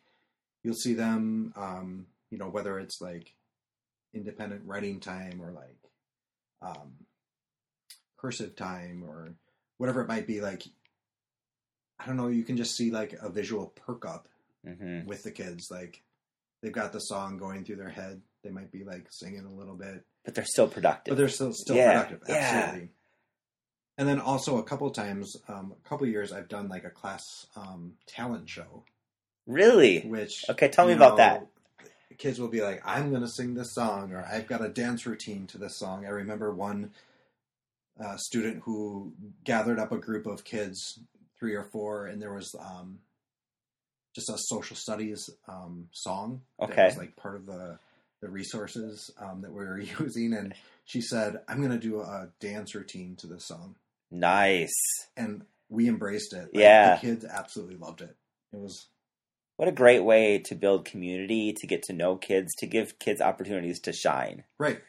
you'll 0.63 0.73
see 0.73 0.95
them 0.95 1.53
um 1.57 2.07
you 2.31 2.39
know 2.39 2.49
whether 2.49 2.79
it's 2.79 3.03
like 3.03 3.35
independent 4.15 4.63
writing 4.65 4.99
time 4.99 5.43
or 5.43 5.51
like 5.51 5.77
um 6.63 6.93
cursive 8.17 8.57
time 8.57 9.05
or 9.07 9.35
whatever 9.77 10.01
it 10.01 10.09
might 10.09 10.27
be 10.27 10.41
like 10.41 10.63
i 11.99 12.07
don't 12.07 12.17
know 12.17 12.29
you 12.29 12.45
can 12.45 12.57
just 12.57 12.77
see 12.77 12.91
like 12.91 13.13
a 13.21 13.29
visual 13.29 13.67
perk 13.85 14.07
up 14.07 14.27
hmm 14.65 15.01
with 15.07 15.23
the 15.23 15.31
kids 15.33 15.71
like 15.71 16.03
they've 16.63 16.73
got 16.73 16.93
the 16.95 17.01
song 17.01 17.37
going 17.37 17.63
through 17.63 17.77
their 17.77 17.91
head 17.91 18.23
they 18.43 18.51
might 18.51 18.73
be 18.73 18.85
like 18.85 19.09
singing 19.11 19.45
a 19.45 19.53
little 19.53 19.75
bit 19.77 20.03
But 20.25 20.35
they're 20.35 20.47
still 20.47 20.69
productive. 20.69 21.13
but 21.13 21.19
they're 21.19 21.29
still 21.29 21.53
still 21.53 21.77
Yeah, 21.77 22.05
productive. 22.05 22.23
yeah. 22.29 22.77
And 23.99 24.09
then 24.09 24.21
also 24.21 24.59
a 24.59 24.63
couple 24.63 24.91
times, 24.91 25.37
um, 25.49 25.75
a 25.85 25.89
couple 25.89 26.07
years, 26.07 26.33
I've 26.33 26.49
done 26.49 26.69
like 26.69 26.85
a 26.85 26.91
class 26.91 27.47
um, 27.57 27.95
talent 28.07 28.49
show, 28.49 28.85
really? 29.47 30.09
which 30.09 30.45
Okay, 30.49 30.69
tell 30.69 30.87
me 30.87 30.93
you 30.93 30.97
about 30.97 31.17
that. 31.17 31.47
Kids 32.19 32.39
will 32.41 32.49
be 32.49 32.63
like, 32.63 32.81
"I'm 32.85 33.11
going 33.11 33.23
to 33.23 33.29
sing 33.29 33.55
this 33.55 33.75
song," 33.75 34.13
or 34.13 34.25
"I've 34.25 34.47
got 34.47 34.65
a 34.65 34.69
dance 34.69 35.07
routine 35.07 35.47
to 35.49 35.59
this 35.59 35.77
song." 35.77 36.07
I 36.07 36.11
remember 36.11 36.53
one 36.55 36.93
uh, 38.01 38.17
student 38.17 38.63
who 38.65 39.13
gathered 39.45 39.79
up 39.79 39.93
a 39.93 39.99
group 39.99 40.27
of 40.27 40.45
kids, 40.45 40.99
three 41.39 41.55
or 41.55 41.65
four, 41.65 42.07
and 42.07 42.21
there 42.21 42.33
was 42.33 42.55
um, 42.59 43.01
just 44.15 44.31
a 44.31 44.39
social 44.39 44.77
studies 44.77 45.29
um, 45.49 45.89
song 45.93 46.43
that 46.67 46.73
Okay. 46.73 46.85
was 46.85 46.97
like 46.97 47.17
part 47.17 47.37
of 47.37 47.47
the 47.47 47.79
the 48.23 48.29
resources 48.31 49.11
um, 49.21 49.43
that 49.43 49.53
we 49.53 49.65
were 49.65 49.79
using, 50.01 50.33
and 50.33 50.55
she 50.85 51.01
said, 51.01 51.41
"I'm 51.49 51.59
going 51.59 51.73
to 51.73 51.79
do 51.79 52.01
a 52.01 52.31
dance 52.41 52.75
routine 52.75 53.17
to 53.17 53.27
this 53.27 53.47
song," 53.47 53.77
Nice. 54.11 54.73
and 55.17 55.45
we 55.69 55.89
embraced 55.89 56.33
it. 56.33 56.45
Like, 56.55 56.63
Yeah. 56.63 56.95
the 56.95 57.01
kids 57.01 57.25
absolutely 57.25 57.77
loved 57.77 58.01
it. 58.03 58.17
It 58.53 58.57
was 58.57 58.87
What 59.57 59.69
a 59.69 59.73
great 59.73 60.01
way 60.05 60.39
to 60.41 60.55
build 60.55 60.85
community, 60.85 61.53
to 61.55 61.67
get 61.67 61.83
to 61.85 61.93
know 61.93 62.17
kids, 62.17 62.55
to 62.59 62.67
give 62.67 62.99
kids 62.99 63.21
opportunities 63.21 63.81
to 63.81 63.93
shine. 63.93 64.45
right, 64.59 64.83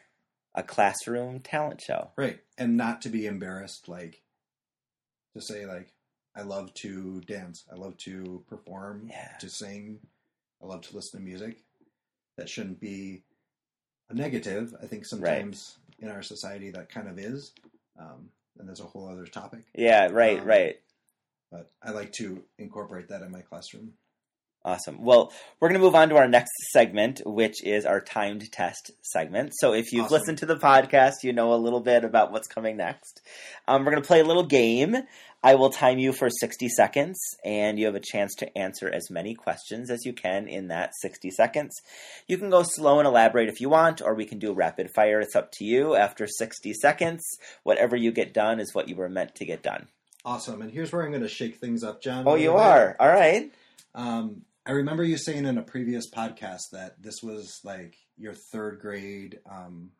A 0.54 0.62
classroom 0.62 1.40
talent 1.40 1.80
show. 1.80 2.12
right, 2.16 2.40
and 2.58 2.76
not 2.76 3.00
to 3.02 3.08
be 3.08 3.26
embarrassed, 3.26 3.88
like 3.88 4.22
to 5.34 5.40
say 5.40 5.66
like, 5.66 5.92
"I 6.34 6.42
love 6.42 6.72
to 6.74 7.20
dance. 7.22 7.64
I 7.72 7.74
love 7.76 7.96
to 7.98 8.44
perform, 8.46 9.08
Yeah. 9.08 9.36
to 9.38 9.48
sing. 9.48 10.06
I 10.62 10.66
love 10.66 10.82
to 10.82 10.94
listen 10.94 11.20
to 11.20 11.24
music." 11.26 11.64
That 12.36 12.48
shouldn't 12.48 12.78
be 12.80 13.24
a 14.10 14.14
negative. 14.14 14.74
I 14.80 14.86
think 14.86 15.04
sometimes 15.06 15.78
in 15.98 16.08
our 16.08 16.22
society 16.22 16.70
that 16.70 16.88
kind 16.88 17.08
of 17.08 17.18
is, 17.18 17.52
um, 17.98 18.30
and 18.58 18.68
there's 18.68 18.80
a 18.80 18.84
whole 18.84 19.08
other 19.08 19.26
topic. 19.26 19.64
Yeah, 19.74 20.08
right, 20.08 20.40
Um, 20.40 20.46
right. 20.46 20.76
But 21.50 21.70
I 21.82 21.90
like 21.92 22.12
to 22.14 22.42
incorporate 22.58 23.08
that 23.08 23.22
in 23.22 23.30
my 23.30 23.40
classroom. 23.40 23.94
Awesome. 24.68 25.02
Well, 25.02 25.32
we're 25.58 25.68
going 25.70 25.80
to 25.80 25.84
move 25.84 25.94
on 25.94 26.10
to 26.10 26.16
our 26.18 26.28
next 26.28 26.50
segment, 26.72 27.22
which 27.24 27.64
is 27.64 27.86
our 27.86 28.02
timed 28.02 28.52
test 28.52 28.90
segment. 29.00 29.52
So, 29.56 29.72
if 29.72 29.94
you've 29.94 30.04
Awesome. 30.04 30.18
listened 30.18 30.38
to 30.38 30.46
the 30.46 30.58
podcast, 30.58 31.22
you 31.22 31.32
know 31.32 31.54
a 31.54 31.56
little 31.56 31.80
bit 31.80 32.04
about 32.04 32.32
what's 32.32 32.48
coming 32.48 32.76
next. 32.76 33.22
Um, 33.66 33.82
we're 33.86 33.92
going 33.92 34.02
to 34.02 34.06
play 34.06 34.20
a 34.20 34.24
little 34.26 34.42
game. 34.44 34.94
I 35.42 35.54
will 35.54 35.70
time 35.70 35.98
you 35.98 36.12
for 36.12 36.28
60 36.28 36.68
seconds, 36.68 37.18
and 37.46 37.78
you 37.78 37.86
have 37.86 37.94
a 37.94 38.00
chance 38.00 38.34
to 38.40 38.58
answer 38.58 38.90
as 38.92 39.08
many 39.10 39.34
questions 39.34 39.88
as 39.88 40.00
you 40.04 40.12
can 40.12 40.46
in 40.48 40.68
that 40.68 40.90
60 41.00 41.30
seconds. 41.30 41.72
You 42.26 42.36
can 42.36 42.50
go 42.50 42.62
slow 42.62 42.98
and 42.98 43.08
elaborate 43.08 43.48
if 43.48 43.62
you 43.62 43.70
want, 43.70 44.02
or 44.02 44.14
we 44.14 44.26
can 44.26 44.38
do 44.38 44.52
rapid 44.52 44.90
fire. 44.94 45.18
It's 45.18 45.34
up 45.34 45.50
to 45.52 45.64
you. 45.64 45.94
After 45.94 46.26
60 46.26 46.74
seconds, 46.74 47.24
whatever 47.62 47.96
you 47.96 48.12
get 48.12 48.34
done 48.34 48.60
is 48.60 48.74
what 48.74 48.90
you 48.90 48.96
were 48.96 49.08
meant 49.08 49.34
to 49.36 49.46
get 49.46 49.62
done. 49.62 49.88
Awesome. 50.26 50.60
And 50.60 50.70
here's 50.70 50.92
where 50.92 51.04
I'm 51.06 51.10
going 51.10 51.22
to 51.22 51.28
shake 51.28 51.56
things 51.56 51.82
up, 51.82 52.02
John. 52.02 52.24
Oh, 52.28 52.34
you 52.34 52.52
are? 52.52 52.94
All 53.00 53.08
right. 53.08 53.50
Um, 53.94 54.42
I 54.68 54.72
remember 54.72 55.02
you 55.02 55.16
saying 55.16 55.46
in 55.46 55.56
a 55.56 55.62
previous 55.62 56.10
podcast 56.10 56.70
that 56.72 57.00
this 57.02 57.22
was 57.22 57.58
like 57.64 57.96
your 58.18 58.34
third 58.34 58.80
grade 58.80 59.38
um, 59.50 59.92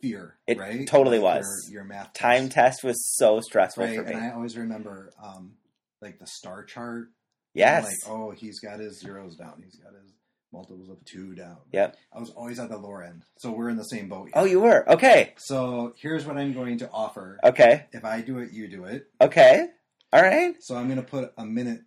fear, 0.00 0.36
It 0.46 0.56
right? 0.56 0.86
totally 0.86 1.18
Like 1.18 1.38
was. 1.40 1.66
Your, 1.68 1.80
your 1.82 1.84
math 1.84 2.12
Time 2.12 2.42
test, 2.44 2.54
test 2.54 2.84
was 2.84 3.16
so 3.16 3.40
stressful 3.40 3.84
right? 3.84 3.96
for 3.96 4.04
me. 4.04 4.12
And 4.12 4.22
I 4.24 4.30
always 4.30 4.56
remember 4.56 5.12
um, 5.20 5.54
like 6.00 6.20
the 6.20 6.28
star 6.28 6.62
chart. 6.62 7.08
yes. 7.54 7.84
Like, 7.84 7.96
oh, 8.14 8.30
he's 8.30 8.60
got 8.60 8.78
his 8.78 9.00
zeros 9.00 9.34
down. 9.34 9.60
He's 9.64 9.74
got 9.76 9.92
his 10.00 10.12
multiples 10.52 10.88
of 10.88 11.04
two 11.04 11.34
down. 11.34 11.56
Yep. 11.72 11.96
I 12.14 12.20
was 12.20 12.30
always 12.30 12.60
at 12.60 12.68
the 12.68 12.78
lower 12.78 13.02
end, 13.02 13.24
so 13.38 13.50
we're 13.50 13.68
in 13.68 13.76
the 13.76 13.84
same 13.84 14.08
boat. 14.08 14.26
Here. 14.26 14.32
Oh, 14.36 14.44
you 14.44 14.60
were? 14.60 14.88
Okay. 14.92 15.34
So 15.38 15.92
here's 15.98 16.24
what 16.24 16.36
I'm 16.36 16.52
going 16.52 16.78
to 16.78 16.90
offer. 16.92 17.40
Okay. 17.42 17.86
If 17.92 18.04
I 18.04 18.20
do 18.20 18.38
it, 18.38 18.52
you 18.52 18.68
do 18.68 18.84
it. 18.84 19.06
Okay. 19.20 19.66
All 20.12 20.22
right. 20.22 20.54
So 20.60 20.76
I'm 20.76 20.86
going 20.86 21.00
to 21.02 21.06
put 21.08 21.32
a 21.36 21.44
minute 21.44 21.80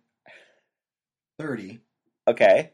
thirty. 1.38 1.80
Okay. 2.26 2.72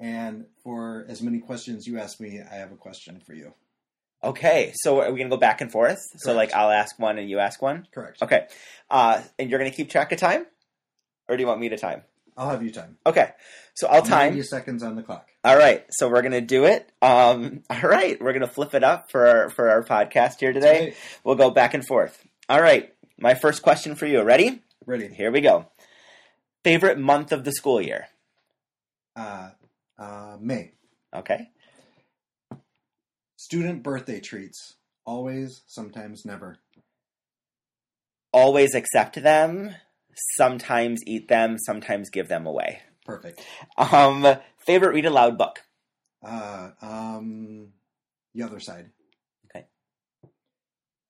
And 0.00 0.46
for 0.62 1.04
as 1.08 1.22
many 1.22 1.40
questions 1.40 1.86
you 1.86 1.98
ask 1.98 2.20
me, 2.20 2.40
I 2.40 2.54
have 2.56 2.72
a 2.72 2.76
question 2.76 3.20
for 3.26 3.34
you. 3.34 3.54
Okay, 4.22 4.72
so 4.74 5.00
are 5.00 5.12
we 5.12 5.18
gonna 5.18 5.30
go 5.30 5.36
back 5.36 5.60
and 5.60 5.70
forth? 5.70 6.00
So 6.18 6.32
like 6.34 6.52
I'll 6.52 6.70
ask 6.70 6.98
one 6.98 7.18
and 7.18 7.30
you 7.30 7.38
ask 7.38 7.62
one. 7.62 7.86
Correct. 7.92 8.20
Okay, 8.20 8.46
uh, 8.90 9.22
and 9.38 9.48
you're 9.48 9.58
gonna 9.58 9.70
keep 9.70 9.90
track 9.90 10.10
of 10.10 10.18
time, 10.18 10.44
or 11.28 11.36
do 11.36 11.42
you 11.42 11.46
want 11.46 11.60
me 11.60 11.68
to 11.68 11.78
time? 11.78 12.02
I'll 12.36 12.50
have 12.50 12.62
you 12.62 12.70
time. 12.70 12.98
Okay, 13.06 13.30
so 13.74 13.86
I'll 13.86 14.02
time. 14.02 14.30
90 14.30 14.42
seconds 14.42 14.82
on 14.82 14.96
the 14.96 15.02
clock. 15.02 15.28
All 15.44 15.56
right, 15.56 15.84
so 15.90 16.08
we're 16.08 16.22
gonna 16.22 16.40
do 16.40 16.64
it. 16.64 16.90
Um, 17.00 17.62
all 17.70 17.80
right, 17.88 18.20
we're 18.20 18.32
gonna 18.32 18.48
flip 18.48 18.74
it 18.74 18.82
up 18.82 19.10
for 19.10 19.26
our, 19.26 19.50
for 19.50 19.70
our 19.70 19.84
podcast 19.84 20.40
here 20.40 20.52
today. 20.52 20.88
Okay. 20.88 20.96
We'll 21.22 21.36
go 21.36 21.50
back 21.50 21.74
and 21.74 21.86
forth. 21.86 22.24
All 22.48 22.60
right, 22.60 22.92
my 23.18 23.34
first 23.34 23.62
question 23.62 23.94
for 23.94 24.06
you. 24.06 24.22
Ready? 24.22 24.62
Ready. 24.84 25.08
Here 25.08 25.30
we 25.30 25.40
go. 25.40 25.66
Favorite 26.64 26.98
month 26.98 27.30
of 27.30 27.44
the 27.44 27.52
school 27.52 27.80
year? 27.80 28.08
Uh, 29.18 29.50
uh, 29.98 30.36
May. 30.40 30.72
Okay. 31.14 31.50
Student 33.36 33.82
birthday 33.82 34.20
treats. 34.20 34.76
Always, 35.04 35.62
sometimes, 35.66 36.24
never. 36.24 36.58
Always 38.32 38.74
accept 38.74 39.20
them. 39.20 39.74
Sometimes 40.36 41.00
eat 41.06 41.28
them. 41.28 41.56
Sometimes 41.58 42.10
give 42.10 42.28
them 42.28 42.46
away. 42.46 42.82
Perfect. 43.04 43.44
Um, 43.76 44.36
favorite 44.58 44.94
read 44.94 45.06
aloud 45.06 45.36
book? 45.38 45.62
Uh, 46.22 46.70
um, 46.82 47.68
the 48.34 48.42
other 48.42 48.60
side. 48.60 48.90
Okay. 49.46 49.66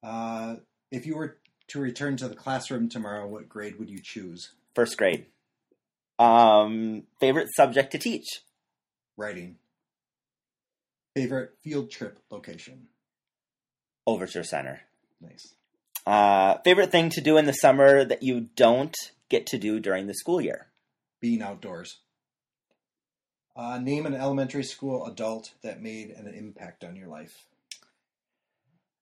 Uh, 0.03 0.57
if 0.91 1.05
you 1.05 1.17
were 1.17 1.38
to 1.69 1.81
return 1.81 2.17
to 2.19 2.29
the 2.29 2.37
classroom 2.37 2.88
tomorrow, 2.88 3.27
what 3.27 3.49
grade 3.49 3.79
would 3.79 3.91
you 3.91 4.00
choose? 4.00 4.53
First 4.75 4.97
grade. 4.97 5.27
Um, 6.18 7.04
favorite 7.20 7.48
subject 7.54 7.92
to 7.92 7.98
teach? 7.98 8.26
Writing. 9.16 9.56
Favorite 11.14 11.52
field 11.62 11.90
trip 11.90 12.18
location? 12.30 12.88
Overture 14.06 14.44
Center. 14.44 14.80
Nice. 15.20 15.54
Uh, 16.06 16.58
favorite 16.64 16.90
thing 16.90 17.10
to 17.10 17.20
do 17.20 17.37
in 17.37 17.44
the 17.44 17.52
summer 17.52 18.04
that 18.04 18.22
you 18.22 18.48
don't 18.56 18.96
get 19.28 19.46
to 19.46 19.58
do 19.58 19.80
during 19.80 20.06
the 20.06 20.14
school 20.14 20.40
year? 20.40 20.68
Being 21.20 21.42
outdoors. 21.42 21.98
Uh, 23.56 23.78
name 23.78 24.06
an 24.06 24.14
elementary 24.14 24.62
school 24.62 25.04
adult 25.04 25.52
that 25.62 25.82
made 25.82 26.10
an 26.10 26.28
impact 26.28 26.84
on 26.84 26.94
your 26.94 27.08
life. 27.08 27.44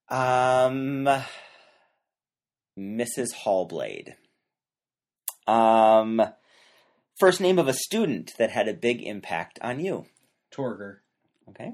Um, 0.08 1.08
Mrs. 2.78 3.34
Hallblade. 3.44 4.14
Um, 5.46 6.22
first 7.18 7.40
name 7.40 7.58
of 7.58 7.68
a 7.68 7.72
student 7.72 8.34
that 8.38 8.50
had 8.50 8.68
a 8.68 8.74
big 8.74 9.02
impact 9.02 9.58
on 9.62 9.80
you. 9.80 10.06
Torger. 10.52 10.98
Okay. 11.48 11.72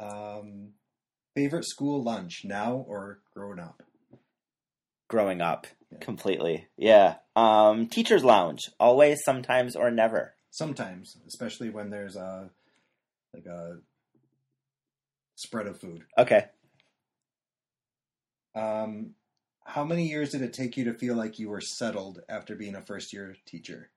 Um, 0.00 0.70
favorite 1.34 1.64
school 1.64 2.02
lunch 2.02 2.42
now 2.44 2.84
or 2.86 3.20
grown 3.34 3.58
up? 3.58 3.82
Growing 5.08 5.40
up, 5.40 5.66
Yeah. 5.90 5.98
completely. 5.98 6.68
Yeah. 6.76 7.16
Um, 7.34 7.86
teacher's 7.88 8.24
lounge. 8.24 8.68
Always, 8.78 9.22
sometimes, 9.24 9.74
or 9.74 9.90
never. 9.90 10.34
Sometimes, 10.50 11.16
especially 11.26 11.70
when 11.70 11.90
there's 11.90 12.16
a 12.16 12.50
like 13.34 13.46
a 13.46 13.78
spread 15.36 15.66
of 15.66 15.78
food. 15.80 16.04
Okay. 16.16 16.46
Um, 18.54 19.14
how 19.64 19.84
many 19.84 20.08
years 20.08 20.30
did 20.30 20.42
it 20.42 20.52
take 20.52 20.76
you 20.76 20.84
to 20.84 20.94
feel 20.94 21.14
like 21.14 21.38
you 21.38 21.48
were 21.48 21.60
settled 21.60 22.20
after 22.28 22.56
being 22.56 22.74
a 22.74 22.82
first 22.82 23.12
year 23.12 23.36
teacher? 23.46 23.90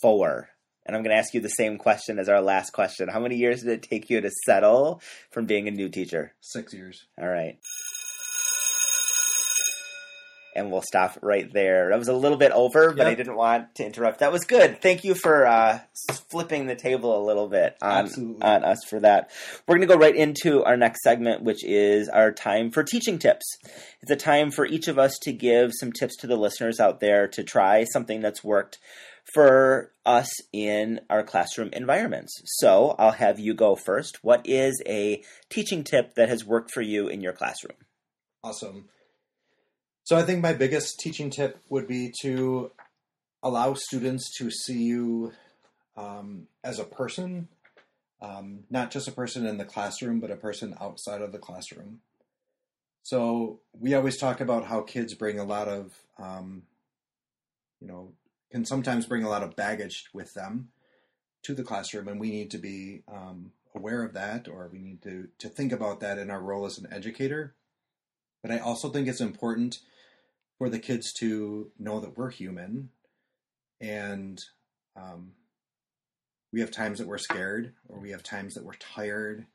Four. 0.00 0.48
And 0.88 0.96
I'm 0.96 1.02
going 1.02 1.14
to 1.14 1.18
ask 1.18 1.34
you 1.34 1.40
the 1.40 1.48
same 1.48 1.76
question 1.76 2.18
as 2.18 2.30
our 2.30 2.40
last 2.40 2.70
question. 2.72 3.08
How 3.08 3.20
many 3.20 3.36
years 3.36 3.62
did 3.62 3.72
it 3.72 3.82
take 3.82 4.08
you 4.08 4.22
to 4.22 4.30
settle 4.46 5.02
from 5.30 5.44
being 5.44 5.68
a 5.68 5.70
new 5.70 5.90
teacher? 5.90 6.32
Six 6.40 6.72
years. 6.72 7.06
All 7.20 7.28
right. 7.28 7.58
And 10.56 10.72
we'll 10.72 10.82
stop 10.82 11.18
right 11.22 11.52
there. 11.52 11.90
That 11.90 11.98
was 11.98 12.08
a 12.08 12.14
little 12.14 12.38
bit 12.38 12.50
over, 12.52 12.92
but 12.92 13.06
I 13.06 13.14
didn't 13.14 13.36
want 13.36 13.76
to 13.76 13.84
interrupt. 13.84 14.20
That 14.20 14.32
was 14.32 14.44
good. 14.44 14.80
Thank 14.80 15.04
you 15.04 15.14
for 15.14 15.46
uh, 15.46 15.78
flipping 16.30 16.66
the 16.66 16.74
table 16.74 17.16
a 17.16 17.22
little 17.24 17.48
bit 17.48 17.76
on, 17.80 18.06
Absolutely. 18.06 18.42
on 18.42 18.64
us 18.64 18.78
for 18.88 18.98
that. 19.00 19.30
We're 19.68 19.76
going 19.76 19.86
to 19.86 19.94
go 19.94 20.00
right 20.00 20.16
into 20.16 20.64
our 20.64 20.76
next 20.76 21.04
segment, 21.04 21.42
which 21.44 21.64
is 21.64 22.08
our 22.08 22.32
time 22.32 22.72
for 22.72 22.82
teaching 22.82 23.20
tips. 23.20 23.44
It's 24.00 24.10
a 24.10 24.16
time 24.16 24.50
for 24.50 24.66
each 24.66 24.88
of 24.88 24.98
us 24.98 25.16
to 25.22 25.32
give 25.32 25.70
some 25.78 25.92
tips 25.92 26.16
to 26.16 26.26
the 26.26 26.36
listeners 26.36 26.80
out 26.80 26.98
there 26.98 27.28
to 27.28 27.44
try 27.44 27.84
something 27.84 28.20
that's 28.20 28.42
worked 28.42 28.78
for 29.34 29.92
us 30.06 30.30
in 30.52 31.00
our 31.10 31.22
classroom 31.22 31.70
environments. 31.72 32.40
So 32.44 32.94
I'll 32.98 33.12
have 33.12 33.38
you 33.38 33.54
go 33.54 33.76
first. 33.76 34.22
What 34.22 34.42
is 34.46 34.82
a 34.86 35.22
teaching 35.50 35.84
tip 35.84 36.14
that 36.14 36.28
has 36.28 36.44
worked 36.44 36.70
for 36.70 36.80
you 36.80 37.08
in 37.08 37.20
your 37.20 37.32
classroom? 37.32 37.76
Awesome. 38.42 38.88
So 40.04 40.16
I 40.16 40.22
think 40.22 40.42
my 40.42 40.54
biggest 40.54 40.98
teaching 41.00 41.28
tip 41.28 41.58
would 41.68 41.86
be 41.86 42.12
to 42.22 42.72
allow 43.42 43.74
students 43.74 44.30
to 44.38 44.50
see 44.50 44.82
you 44.82 45.32
um, 45.96 46.46
as 46.64 46.78
a 46.78 46.84
person, 46.84 47.48
um, 48.22 48.60
not 48.70 48.90
just 48.90 49.08
a 49.08 49.12
person 49.12 49.44
in 49.44 49.58
the 49.58 49.64
classroom, 49.64 50.20
but 50.20 50.30
a 50.30 50.36
person 50.36 50.74
outside 50.80 51.20
of 51.20 51.32
the 51.32 51.38
classroom. 51.38 52.00
So 53.02 53.60
we 53.72 53.94
always 53.94 54.18
talk 54.18 54.40
about 54.40 54.64
how 54.64 54.80
kids 54.82 55.14
bring 55.14 55.38
a 55.38 55.44
lot 55.44 55.68
of, 55.68 55.92
um, 56.18 56.62
you 57.80 57.86
know, 57.86 58.12
can 58.50 58.64
sometimes 58.64 59.06
bring 59.06 59.24
a 59.24 59.28
lot 59.28 59.42
of 59.42 59.56
baggage 59.56 60.06
with 60.12 60.34
them 60.34 60.68
to 61.42 61.54
the 61.54 61.62
classroom, 61.62 62.08
and 62.08 62.20
we 62.20 62.30
need 62.30 62.50
to 62.50 62.58
be 62.58 63.02
um, 63.08 63.52
aware 63.74 64.02
of 64.02 64.14
that, 64.14 64.48
or 64.48 64.68
we 64.72 64.78
need 64.78 65.02
to 65.02 65.28
to 65.38 65.48
think 65.48 65.72
about 65.72 66.00
that 66.00 66.18
in 66.18 66.30
our 66.30 66.40
role 66.40 66.66
as 66.66 66.78
an 66.78 66.88
educator. 66.90 67.54
But 68.42 68.52
I 68.52 68.58
also 68.58 68.88
think 68.88 69.08
it's 69.08 69.20
important 69.20 69.80
for 70.58 70.68
the 70.68 70.78
kids 70.78 71.12
to 71.14 71.70
know 71.78 72.00
that 72.00 72.16
we're 72.16 72.30
human, 72.30 72.90
and 73.80 74.42
um, 74.96 75.32
we 76.52 76.60
have 76.60 76.70
times 76.70 76.98
that 76.98 77.06
we're 77.06 77.18
scared, 77.18 77.74
or 77.88 78.00
we 78.00 78.10
have 78.10 78.22
times 78.22 78.54
that 78.54 78.64
we're 78.64 78.74
tired. 78.74 79.46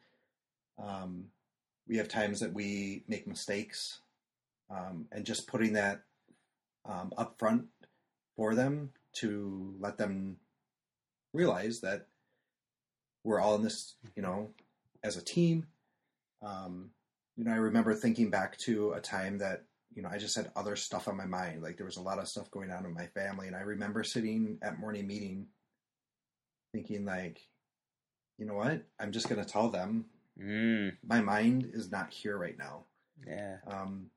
Um, 0.82 1.26
we 1.88 1.98
have 1.98 2.08
times 2.08 2.40
that 2.40 2.54
we 2.54 3.04
make 3.08 3.28
mistakes, 3.28 4.00
um, 4.70 5.08
and 5.12 5.26
just 5.26 5.48
putting 5.48 5.74
that 5.74 6.04
um, 6.86 7.12
up 7.18 7.38
front 7.38 7.66
for 8.36 8.56
them 8.56 8.92
to 9.14 9.76
let 9.80 9.98
them 9.98 10.38
realize 11.34 11.82
that 11.82 12.08
we're 13.24 13.40
all 13.40 13.56
in 13.56 13.64
this, 13.64 13.96
you 14.16 14.22
know, 14.22 14.50
as 15.04 15.18
a 15.18 15.24
team. 15.24 15.68
Um, 16.42 16.90
you 17.38 17.46
know, 17.46 17.52
I 17.52 17.58
remember 17.58 17.94
thinking 17.94 18.30
back 18.30 18.58
to 18.60 18.94
a 18.94 19.02
time 19.02 19.38
that, 19.40 19.64
you 19.96 20.02
know, 20.02 20.10
I 20.12 20.18
just 20.18 20.36
had 20.36 20.52
other 20.56 20.76
stuff 20.76 21.08
on 21.08 21.16
my 21.16 21.26
mind. 21.26 21.62
Like 21.62 21.78
there 21.78 21.86
was 21.86 21.98
a 21.98 22.02
lot 22.02 22.20
of 22.20 22.28
stuff 22.28 22.52
going 22.52 22.72
on 22.72 22.86
in 22.86 22.94
my 22.94 23.08
family. 23.08 23.48
And 23.48 23.56
I 23.56 23.62
remember 23.62 24.04
sitting 24.04 24.58
at 24.62 24.80
morning 24.80 25.08
meeting 25.08 25.48
thinking, 26.74 27.06
like, 27.06 27.40
you 28.38 28.46
know 28.46 28.56
what? 28.56 28.84
I'm 29.00 29.12
just 29.12 29.30
going 29.30 29.44
to 29.44 29.50
tell 29.50 29.70
them 29.70 30.06
Mm, 30.42 30.94
my 31.08 31.22
mind 31.22 31.70
is 31.74 31.92
not 31.92 32.12
here 32.12 32.38
right 32.38 32.58
now. 32.58 32.86
yeah. 33.28 33.58
Um, 33.68 34.08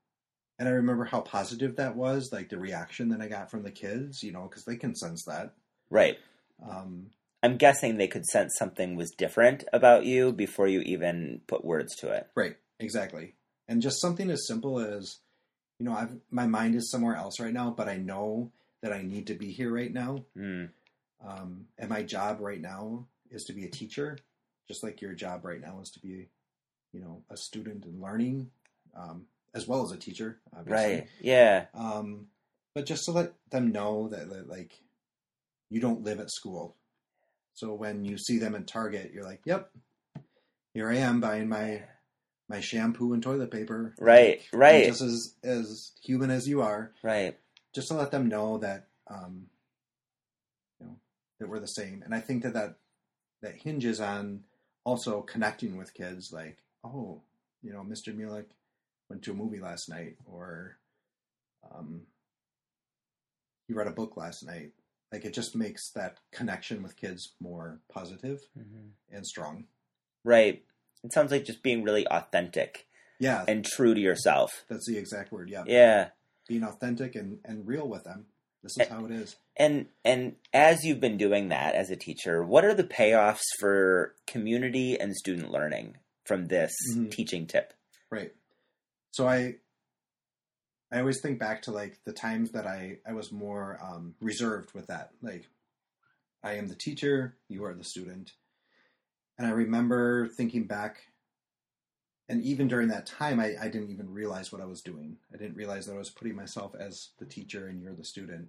and 0.59 0.69
I 0.69 0.73
remember 0.73 1.05
how 1.05 1.21
positive 1.21 1.77
that 1.77 1.97
was, 1.97 2.31
like 2.33 2.49
the 2.49 2.59
reaction 2.59 3.09
that 3.11 3.21
I 3.21 3.29
got 3.29 3.51
from 3.51 3.63
the 3.63 3.71
kids, 3.71 4.23
you 4.23 4.33
know, 4.33 4.49
because 4.49 4.65
they 4.65 4.77
can 4.77 4.95
sense 4.95 5.25
that. 5.25 5.55
Right. 5.91 6.19
Um, 6.67 7.11
I'm 7.43 7.59
guessing 7.59 7.97
they 7.97 8.09
could 8.09 8.25
sense 8.27 8.55
something 8.59 8.97
was 8.97 9.11
different 9.11 9.65
about 9.73 10.05
you 10.05 10.33
before 10.33 10.67
you 10.67 10.81
even 10.81 11.43
put 11.47 11.65
words 11.65 11.95
to 11.97 12.11
it. 12.11 12.29
right, 12.35 12.57
exactly. 12.81 13.35
And 13.69 13.83
just 13.83 14.01
something 14.01 14.31
as 14.31 14.47
simple 14.47 14.79
as, 14.81 15.19
you 15.79 15.85
know, 15.87 15.93
I've 15.93 16.17
my 16.31 16.47
mind 16.47 16.75
is 16.75 16.91
somewhere 16.91 17.17
else 17.17 17.39
right 17.39 17.53
now, 17.53 17.71
but 17.77 17.89
I 17.89 17.99
know 17.99 18.51
that 18.83 18.93
I 18.93 19.03
need 19.03 19.27
to 19.27 19.35
be 19.35 19.53
here 19.53 19.73
right 19.73 19.93
now. 19.93 20.25
Mm, 20.37 20.71
Um, 21.25 21.67
and 21.79 21.91
my 21.91 22.03
job 22.03 22.41
right 22.41 22.61
now 22.61 23.07
is 23.31 23.45
to 23.45 23.53
be 23.53 23.65
a 23.65 23.71
teacher, 23.71 24.19
just 24.69 24.83
like 24.83 25.01
your 25.03 25.13
job 25.15 25.45
right 25.45 25.61
now 25.61 25.81
is 25.83 25.91
to 25.91 26.01
be, 26.01 26.29
you 26.93 27.01
know, 27.01 27.23
a 27.31 27.37
student 27.37 27.85
and 27.85 28.01
learning, 28.01 28.51
um, 28.97 29.27
as 29.57 29.67
well 29.67 29.83
as 29.83 29.91
a 29.91 29.97
teacher, 29.97 30.39
obviously. 30.57 30.95
right. 30.95 31.09
Yeah. 31.21 31.67
Um, 31.75 32.27
but 32.75 32.85
just 32.87 33.07
to 33.07 33.13
let 33.13 33.33
them 33.51 33.73
know 33.73 34.09
that, 34.09 34.49
like, 34.49 34.73
you 35.71 35.81
don't 35.81 36.05
live 36.05 36.21
at 36.21 36.31
school. 36.31 36.77
So 37.55 37.73
when 37.73 38.05
you 38.05 38.19
see 38.19 38.37
them 38.39 38.55
in 38.55 38.65
Target, 38.65 39.13
you're 39.15 39.25
like, 39.25 39.41
"Yep, 39.47 39.71
here 40.75 40.91
I 40.91 40.97
am 40.97 41.21
buying 41.21 41.49
my 41.49 41.85
my 42.49 42.61
shampoo 42.61 43.15
and 43.15 43.23
toilet 43.23 43.51
paper." 43.51 43.95
Right. 43.99 44.43
I'm 44.53 44.59
Right. 44.61 44.87
just 44.87 45.01
as 45.01 45.35
as 45.43 45.93
human 46.03 46.31
as 46.31 46.47
you 46.47 46.61
are. 46.61 46.93
Right. 47.03 47.39
Just 47.75 47.89
to 47.89 47.95
let 47.95 48.11
them 48.11 48.29
know 48.29 48.59
that, 48.59 48.89
um, 49.09 49.47
you 50.81 50.87
know, 50.87 50.97
that 51.41 51.49
we're 51.49 51.61
the 51.61 51.67
same. 51.67 52.03
And 52.03 52.15
I 52.15 52.21
think 52.21 52.43
that 52.43 52.53
that 52.55 52.77
that 53.41 53.57
hinges 53.57 54.01
on 54.01 54.45
also 54.85 55.23
connecting 55.23 55.77
with 55.79 55.95
kids. 55.95 56.31
Like, 56.33 56.59
oh, 56.85 57.23
you 57.63 57.73
know, 57.73 57.83
Mr. 57.83 58.15
Mulek 58.15 58.47
went 59.09 59.23
to 59.23 59.31
a 59.33 59.35
movie 59.35 59.61
last 59.61 59.89
night, 59.89 60.17
or 60.27 60.77
um, 61.73 62.03
he 63.69 63.75
read 63.75 63.87
a 63.87 63.91
book 63.93 64.17
last 64.17 64.45
night. 64.45 64.73
Like 65.13 65.25
it 65.25 65.35
just 65.35 65.55
makes 65.55 65.91
that 65.93 66.19
connection 66.33 66.83
with 66.83 66.97
kids 66.97 67.33
more 67.41 67.79
positive 67.89 68.41
Mhm. 68.59 68.91
and 69.11 69.27
strong. 69.27 69.67
Right. 70.25 70.65
It 71.05 71.13
sounds 71.13 71.31
like 71.31 71.45
just 71.45 71.63
being 71.63 71.85
really 71.85 72.07
authentic 72.09 72.87
Yeah, 73.19 73.45
and 73.47 73.65
true 73.65 73.95
to 73.95 74.01
yourself. 74.01 74.65
that's 74.69 74.87
the 74.87 74.99
exact 74.99 75.31
word. 75.33 75.49
Yeah, 75.49 75.65
Yeah. 75.67 76.11
being 76.49 76.65
authentic 76.65 77.15
and 77.15 77.41
and 77.45 77.67
real 77.67 77.89
with 77.89 78.05
them. 78.05 78.27
This 78.63 78.77
is 78.81 78.89
how 78.89 79.05
it 79.05 79.13
is. 79.13 79.37
And 79.57 79.89
and 80.05 80.37
as 80.53 80.85
you've 80.85 81.01
been 81.01 81.17
doing 81.17 81.49
that 81.49 81.75
as 81.77 81.89
a 81.91 81.97
teacher, 81.97 82.43
what 82.45 82.65
are 82.65 82.75
the 82.75 82.85
payoffs 82.85 83.45
for 83.61 84.17
community 84.27 84.99
and 84.99 85.15
student 85.17 85.51
learning 85.53 85.99
from 86.25 86.47
this 86.47 86.75
Mhm. 86.93 87.11
teaching 87.13 87.47
tip? 87.47 87.73
Right. 88.11 88.35
So 89.17 89.27
I 89.27 89.55
I 90.93 91.01
always 91.01 91.23
think 91.23 91.39
back 91.39 91.63
to 91.63 91.71
like 91.71 92.05
the 92.05 92.13
times 92.13 92.51
that 92.51 92.67
I 92.67 92.99
I 93.09 93.15
was 93.15 93.33
more 93.33 93.79
um, 93.83 94.15
reserved 94.21 94.75
with 94.75 94.89
that. 94.89 95.13
Like 95.23 95.49
I 96.43 96.57
am 96.57 96.69
the 96.69 96.75
teacher, 96.75 97.39
you 97.49 97.65
are 97.65 97.73
the 97.73 97.83
student. 97.83 98.33
And 99.39 99.47
I 99.47 99.53
remember 99.53 100.29
thinking 100.29 100.67
back 100.67 100.99
and 102.29 102.43
even 102.45 102.69
during 102.69 102.89
that 102.89 103.07
time 103.07 103.41
I, 103.41 103.55
I 103.59 103.69
didn't 103.69 103.91
even 103.91 104.13
realize 104.13 104.53
what 104.53 104.61
I 104.61 104.67
was 104.67 104.83
doing. 104.83 105.17
I 105.33 105.39
didn't 105.39 105.57
realize 105.57 105.87
that 105.87 105.95
I 105.95 105.99
was 105.99 106.11
putting 106.11 106.37
myself 106.37 106.75
as 106.79 107.13
the 107.19 107.25
teacher 107.25 107.69
and 107.69 107.81
you're 107.81 107.95
the 107.95 108.05
student. 108.05 108.49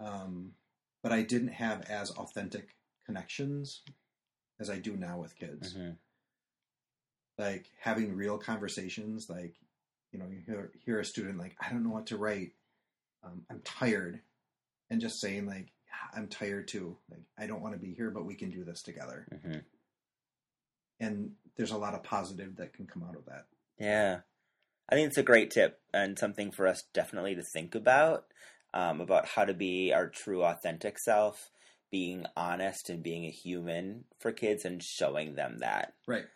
Um, 0.00 0.54
but 1.00 1.12
I 1.12 1.22
didn't 1.22 1.52
have 1.52 1.82
as 1.82 2.10
authentic 2.10 2.74
connections 3.04 3.82
as 4.58 4.68
I 4.68 4.80
do 4.80 4.96
now 4.96 5.20
with 5.20 5.36
kids 5.36 5.74
Mhm. 5.74 5.96
like 7.38 7.70
having 7.80 8.16
real 8.16 8.38
conversations 8.38 9.28
like 9.28 9.54
you 10.16 10.22
know 10.22 10.28
you 10.30 10.40
hear, 10.46 10.70
hear 10.84 11.00
a 11.00 11.04
student 11.04 11.38
like 11.38 11.54
i 11.60 11.68
don't 11.70 11.84
know 11.84 11.90
what 11.90 12.06
to 12.06 12.16
write 12.16 12.52
um, 13.22 13.42
i'm 13.50 13.60
tired 13.64 14.20
and 14.88 15.00
just 15.00 15.20
saying 15.20 15.46
like 15.46 15.66
"Yeah, 15.88 16.18
i'm 16.18 16.26
tired 16.28 16.68
too 16.68 16.96
like 17.10 17.20
i 17.38 17.46
don't 17.46 17.60
want 17.60 17.74
to 17.74 17.80
be 17.80 17.92
here 17.92 18.10
but 18.10 18.24
we 18.24 18.34
can 18.34 18.50
do 18.50 18.64
this 18.64 18.82
together 18.82 19.26
Mhm. 19.34 19.62
and 21.00 21.32
there's 21.56 21.70
a 21.72 21.76
lot 21.76 21.94
of 21.94 22.02
positive 22.02 22.56
that 22.56 22.72
can 22.72 22.86
come 22.86 23.02
out 23.06 23.16
of 23.16 23.26
that 23.26 23.46
Yeah. 23.78 24.20
I 24.88 24.94
think 24.94 25.08
it's 25.08 25.18
a 25.18 25.22
great 25.24 25.50
tip 25.50 25.80
and 25.92 26.16
something 26.18 26.52
for 26.52 26.66
us 26.68 26.84
definitely 26.94 27.34
to 27.34 27.42
think 27.42 27.74
about 27.74 28.26
um, 28.72 29.00
about 29.00 29.26
how 29.26 29.44
to 29.44 29.52
be 29.54 29.92
our 29.92 30.08
true 30.08 30.44
authentic 30.44 30.98
self, 30.98 31.50
being 31.90 32.26
honest 32.36 32.88
and 32.90 33.02
being 33.02 33.24
a 33.24 33.30
human 33.30 34.04
for 34.18 34.32
kids 34.32 34.64
and 34.64 34.82
showing 34.82 35.34
them 35.34 35.58
that. 35.58 35.94
right 36.06 36.26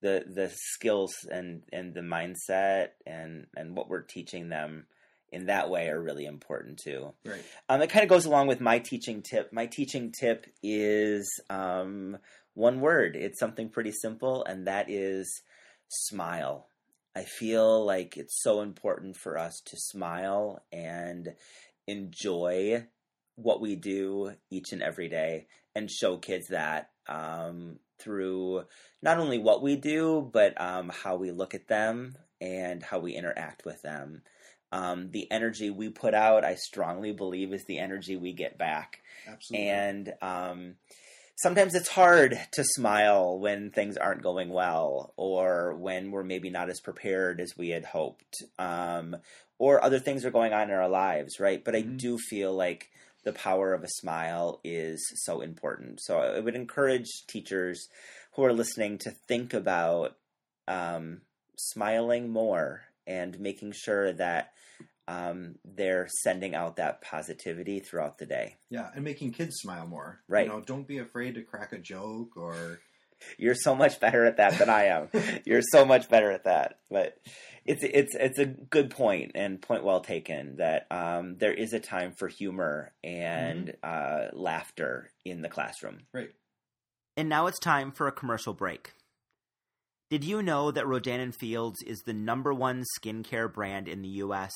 the 0.00 0.24
the 0.26 0.50
skills 0.54 1.14
and 1.30 1.62
and 1.72 1.94
the 1.94 2.00
mindset 2.00 2.88
and 3.06 3.46
and 3.56 3.76
what 3.76 3.88
we're 3.88 4.02
teaching 4.02 4.48
them 4.48 4.86
in 5.30 5.46
that 5.46 5.68
way 5.68 5.88
are 5.88 6.00
really 6.00 6.24
important 6.24 6.78
too. 6.82 7.12
right 7.24 7.42
Um, 7.68 7.82
it 7.82 7.90
kind 7.90 8.02
of 8.02 8.08
goes 8.08 8.24
along 8.24 8.46
with 8.46 8.60
my 8.60 8.78
teaching 8.78 9.22
tip. 9.22 9.52
My 9.52 9.66
teaching 9.66 10.12
tip 10.18 10.46
is 10.62 11.28
um, 11.50 12.16
one 12.54 12.80
word. 12.80 13.16
It's 13.16 13.38
something 13.38 13.68
pretty 13.68 13.92
simple, 13.92 14.44
and 14.44 14.66
that 14.66 14.88
is 14.88 15.42
smile. 15.88 16.68
I 17.14 17.24
feel 17.24 17.84
like 17.84 18.16
it's 18.16 18.42
so 18.42 18.60
important 18.60 19.16
for 19.16 19.38
us 19.38 19.60
to 19.66 19.76
smile 19.76 20.62
and 20.72 21.34
enjoy 21.86 22.86
what 23.34 23.60
we 23.60 23.76
do 23.76 24.32
each 24.50 24.72
and 24.72 24.82
every 24.82 25.08
day 25.08 25.46
and 25.74 25.90
show 25.90 26.16
kids 26.16 26.48
that 26.48 26.90
um, 27.08 27.78
through 27.98 28.64
not 29.02 29.18
only 29.18 29.38
what 29.38 29.62
we 29.62 29.76
do, 29.76 30.28
but 30.32 30.60
um, 30.60 30.90
how 30.90 31.16
we 31.16 31.30
look 31.30 31.54
at 31.54 31.68
them 31.68 32.16
and 32.40 32.82
how 32.82 32.98
we 32.98 33.14
interact 33.14 33.64
with 33.64 33.82
them. 33.82 34.22
Um, 34.70 35.10
the 35.10 35.30
energy 35.30 35.70
we 35.70 35.88
put 35.88 36.14
out, 36.14 36.44
I 36.44 36.54
strongly 36.56 37.12
believe, 37.12 37.52
is 37.52 37.64
the 37.64 37.78
energy 37.78 38.16
we 38.16 38.32
get 38.32 38.58
back. 38.58 39.00
absolutely 39.26 39.66
And 39.66 40.12
um, 40.20 40.76
sometimes 41.36 41.74
it's 41.74 41.88
hard 41.88 42.38
to 42.52 42.64
smile 42.64 43.38
when 43.38 43.70
things 43.70 43.96
aren't 43.96 44.22
going 44.22 44.50
well 44.50 45.12
or 45.16 45.74
when 45.76 46.10
we're 46.10 46.24
maybe 46.24 46.50
not 46.50 46.68
as 46.70 46.80
prepared 46.80 47.40
as 47.40 47.56
we 47.56 47.68
had 47.70 47.84
hoped 47.84 48.36
um, 48.58 49.16
or 49.58 49.82
other 49.82 49.98
things 49.98 50.24
are 50.24 50.30
going 50.30 50.52
on 50.52 50.70
in 50.70 50.76
our 50.76 50.88
lives, 50.88 51.40
right? 51.40 51.64
But 51.64 51.76
I 51.76 51.80
Mhm. 51.80 51.96
do 51.96 52.18
feel 52.18 52.54
like 52.54 52.90
the 53.28 53.38
power 53.38 53.74
of 53.74 53.84
a 53.84 53.88
smile 53.88 54.58
is 54.64 55.06
so 55.26 55.42
important. 55.42 56.00
So 56.00 56.18
I 56.18 56.40
would 56.40 56.54
encourage 56.56 57.26
teachers 57.26 57.86
who 58.32 58.42
are 58.44 58.54
listening 58.54 58.96
to 58.98 59.10
think 59.10 59.52
about 59.52 60.16
um, 60.66 61.20
smiling 61.58 62.30
more 62.30 62.80
and 63.06 63.38
making 63.38 63.72
sure 63.72 64.14
that 64.14 64.52
um, 65.08 65.56
they're 65.62 66.08
sending 66.22 66.54
out 66.54 66.76
that 66.76 67.02
positivity 67.02 67.80
throughout 67.80 68.16
the 68.18 68.26
day. 68.26 68.56
yeah 68.70 68.88
and 68.94 69.04
making 69.04 69.32
kids 69.32 69.56
smile 69.56 69.86
more 69.86 70.20
Right. 70.26 70.46
you 70.46 70.52
know 70.52 70.60
don't 70.60 70.86
be 70.88 70.98
afraid 70.98 71.34
to 71.34 71.42
crack 71.42 71.72
a 71.72 71.78
joke 71.78 72.36
or 72.36 72.80
You're 73.36 73.54
so 73.54 73.74
much 73.74 74.00
better 74.00 74.24
at 74.24 74.36
that 74.36 74.58
than 74.58 74.68
I 74.68 74.84
am. 74.84 75.08
You're 75.44 75.62
so 75.62 75.84
much 75.84 76.08
better 76.08 76.30
at 76.30 76.44
that. 76.44 76.78
But 76.90 77.18
it's 77.64 77.84
it's 77.84 78.14
it's 78.14 78.38
a 78.38 78.46
good 78.46 78.90
point 78.90 79.32
and 79.34 79.60
point 79.60 79.84
well 79.84 80.00
taken 80.00 80.56
that 80.56 80.86
um, 80.90 81.36
there 81.36 81.52
is 81.52 81.72
a 81.72 81.80
time 81.80 82.12
for 82.12 82.28
humor 82.28 82.92
and 83.04 83.74
uh, 83.82 84.28
laughter 84.32 85.10
in 85.24 85.42
the 85.42 85.48
classroom. 85.48 86.00
right 86.12 86.30
And 87.16 87.28
now 87.28 87.46
it's 87.46 87.58
time 87.58 87.92
for 87.92 88.08
a 88.08 88.12
commercial 88.12 88.54
break. 88.54 88.92
Did 90.10 90.24
you 90.24 90.42
know 90.42 90.70
that 90.70 90.86
Rodan 90.86 91.20
and 91.20 91.34
Fields 91.34 91.82
is 91.86 91.98
the 92.06 92.14
number 92.14 92.54
one 92.54 92.82
skincare 92.98 93.52
brand 93.52 93.88
in 93.88 94.00
the 94.00 94.08
U.S.? 94.08 94.54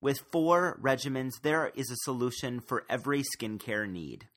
With 0.00 0.22
four 0.30 0.78
regimens, 0.80 1.32
there 1.42 1.72
is 1.74 1.90
a 1.90 1.96
solution 2.04 2.60
for 2.60 2.84
every 2.88 3.22
skincare 3.22 3.90
need. 3.90 4.28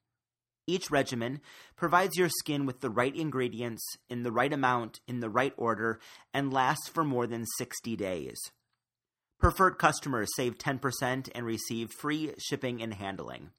Each 0.68 0.90
regimen 0.90 1.42
provides 1.76 2.18
your 2.18 2.30
skin 2.30 2.66
with 2.66 2.82
the 2.82 2.90
right 2.90 3.16
ingredients 3.16 3.84
in 4.10 4.24
the 4.24 4.32
right 4.32 4.52
amount, 4.52 5.00
in 5.08 5.20
the 5.20 5.30
right 5.30 5.54
order, 5.58 6.00
and 6.34 6.52
lasts 6.52 6.88
for 6.88 7.04
more 7.04 7.28
than 7.28 7.46
60 7.58 7.96
days. 7.96 8.38
Preferred 9.40 9.78
customers 9.78 10.30
save 10.36 10.58
10% 10.58 11.30
and 11.36 11.46
receive 11.46 11.92
free 11.92 12.34
shipping 12.40 12.82
and 12.82 12.94
handling. 12.94 13.52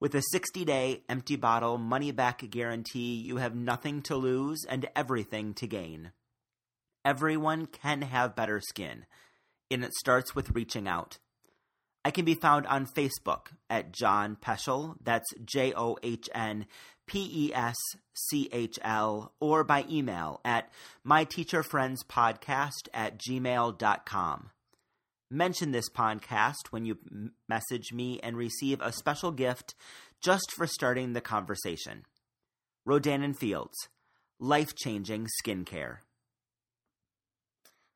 With 0.00 0.14
a 0.14 0.22
60 0.30 0.64
day 0.64 1.02
empty 1.08 1.36
bottle 1.36 1.78
money 1.78 2.10
back 2.10 2.48
guarantee, 2.50 3.16
you 3.16 3.36
have 3.36 3.54
nothing 3.54 4.02
to 4.02 4.16
lose 4.16 4.64
and 4.68 4.88
everything 4.96 5.54
to 5.54 5.66
gain. 5.66 6.12
Everyone 7.04 7.66
can 7.66 8.02
have 8.02 8.36
better 8.36 8.60
skin, 8.60 9.06
and 9.70 9.84
it 9.84 9.94
starts 9.94 10.34
with 10.34 10.50
reaching 10.50 10.88
out. 10.88 11.18
I 12.04 12.10
can 12.10 12.24
be 12.24 12.34
found 12.34 12.66
on 12.66 12.86
Facebook 12.86 13.48
at 13.68 13.92
John 13.92 14.36
Peschl, 14.40 14.96
that's 15.02 15.28
J 15.44 15.72
O 15.74 15.98
H 16.02 16.28
N 16.34 16.66
P 17.06 17.28
E 17.32 17.54
S 17.54 17.76
C 18.14 18.48
H 18.52 18.78
L, 18.82 19.32
or 19.40 19.64
by 19.64 19.84
email 19.90 20.40
at 20.44 20.70
myteacherfriendspodcast 21.06 22.88
at 22.94 23.18
gmail.com. 23.18 24.50
Mention 25.30 25.72
this 25.72 25.90
podcast 25.90 26.68
when 26.70 26.86
you 26.86 26.96
message 27.48 27.92
me 27.92 28.18
and 28.22 28.36
receive 28.36 28.80
a 28.80 28.92
special 28.92 29.30
gift 29.30 29.74
just 30.22 30.52
for 30.52 30.66
starting 30.66 31.12
the 31.12 31.20
conversation. 31.20 32.04
Rodan 32.86 33.22
and 33.22 33.38
Fields, 33.38 33.76
life 34.40 34.74
changing 34.74 35.26
skincare. 35.44 35.98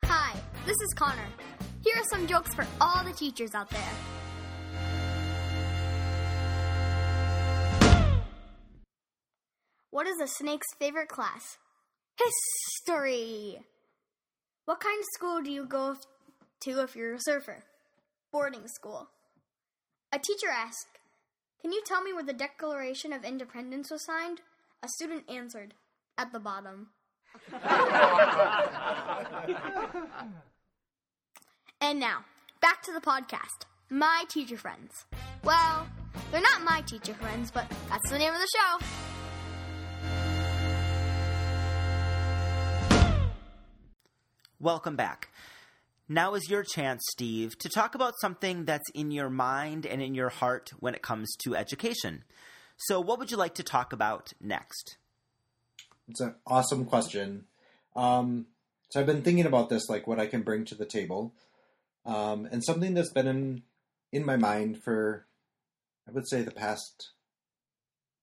Hi, 0.04 0.38
this 0.66 0.76
is 0.76 0.92
Connor. 0.94 1.28
Here 1.84 1.96
are 1.96 2.04
some 2.04 2.28
jokes 2.28 2.54
for 2.54 2.64
all 2.80 3.02
the 3.02 3.12
teachers 3.12 3.54
out 3.54 3.68
there. 3.70 3.80
What 9.90 10.06
is 10.06 10.20
a 10.20 10.28
snake's 10.28 10.72
favorite 10.78 11.08
class? 11.08 11.58
History. 12.16 13.62
What 14.64 14.78
kind 14.78 15.00
of 15.00 15.06
school 15.14 15.42
do 15.42 15.50
you 15.50 15.66
go 15.66 15.96
to 16.60 16.82
if 16.82 16.94
you're 16.94 17.14
a 17.14 17.20
surfer? 17.20 17.64
Boarding 18.30 18.68
school. 18.68 19.08
A 20.12 20.20
teacher 20.20 20.50
asked, 20.52 21.00
Can 21.60 21.72
you 21.72 21.82
tell 21.84 22.02
me 22.02 22.12
where 22.12 22.22
the 22.22 22.32
Declaration 22.32 23.12
of 23.12 23.24
Independence 23.24 23.90
was 23.90 24.04
signed? 24.04 24.40
A 24.84 24.88
student 24.88 25.28
answered, 25.28 25.74
At 26.16 26.32
the 26.32 26.38
bottom. 26.38 26.90
And 31.84 31.98
now, 31.98 32.24
back 32.60 32.80
to 32.84 32.92
the 32.92 33.00
podcast. 33.00 33.66
My 33.90 34.22
teacher 34.28 34.56
friends. 34.56 35.04
Well, 35.42 35.88
they're 36.30 36.40
not 36.40 36.62
my 36.62 36.80
teacher 36.82 37.12
friends, 37.12 37.50
but 37.50 37.68
that's 37.88 38.08
the 38.08 38.20
name 38.20 38.32
of 38.32 38.38
the 38.38 38.46
show. 38.56 38.78
Welcome 44.60 44.94
back. 44.94 45.30
Now 46.08 46.34
is 46.34 46.48
your 46.48 46.62
chance, 46.62 47.02
Steve, 47.10 47.58
to 47.58 47.68
talk 47.68 47.96
about 47.96 48.14
something 48.20 48.64
that's 48.64 48.88
in 48.94 49.10
your 49.10 49.28
mind 49.28 49.84
and 49.84 50.00
in 50.00 50.14
your 50.14 50.28
heart 50.28 50.70
when 50.78 50.94
it 50.94 51.02
comes 51.02 51.34
to 51.42 51.56
education. 51.56 52.22
So, 52.76 53.00
what 53.00 53.18
would 53.18 53.32
you 53.32 53.36
like 53.36 53.54
to 53.54 53.64
talk 53.64 53.92
about 53.92 54.32
next? 54.40 54.98
It's 56.06 56.20
an 56.20 56.36
awesome 56.46 56.84
question. 56.84 57.46
Um, 57.96 58.46
so 58.90 59.00
I've 59.00 59.06
been 59.06 59.22
thinking 59.22 59.46
about 59.46 59.68
this, 59.68 59.88
like 59.88 60.06
what 60.06 60.20
I 60.20 60.26
can 60.26 60.42
bring 60.42 60.64
to 60.66 60.76
the 60.76 60.86
table, 60.86 61.34
um, 62.04 62.46
and 62.50 62.64
something 62.64 62.94
that's 62.94 63.12
been 63.12 63.26
in 63.26 63.62
in 64.12 64.24
my 64.26 64.36
mind 64.36 64.82
for, 64.82 65.26
I 66.08 66.12
would 66.12 66.28
say, 66.28 66.42
the 66.42 66.50
past 66.50 67.10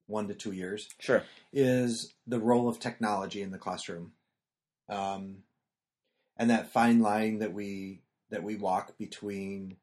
one 0.07 0.27
to 0.27 0.33
two 0.33 0.51
years 0.51 0.87
Sure. 0.99 1.23
is 1.53 2.13
the 2.27 2.39
role 2.39 2.67
of 2.69 2.79
technology 2.79 3.41
in 3.41 3.51
the 3.51 3.57
classroom. 3.57 4.13
um, 4.87 5.43
and 6.37 6.49
that 6.49 6.71
fine 6.71 6.99
line 7.01 7.39
that 7.39 7.53
we 7.53 7.99
that 8.29 8.43
we 8.43 8.55
walk 8.55 8.97
between 8.97 9.75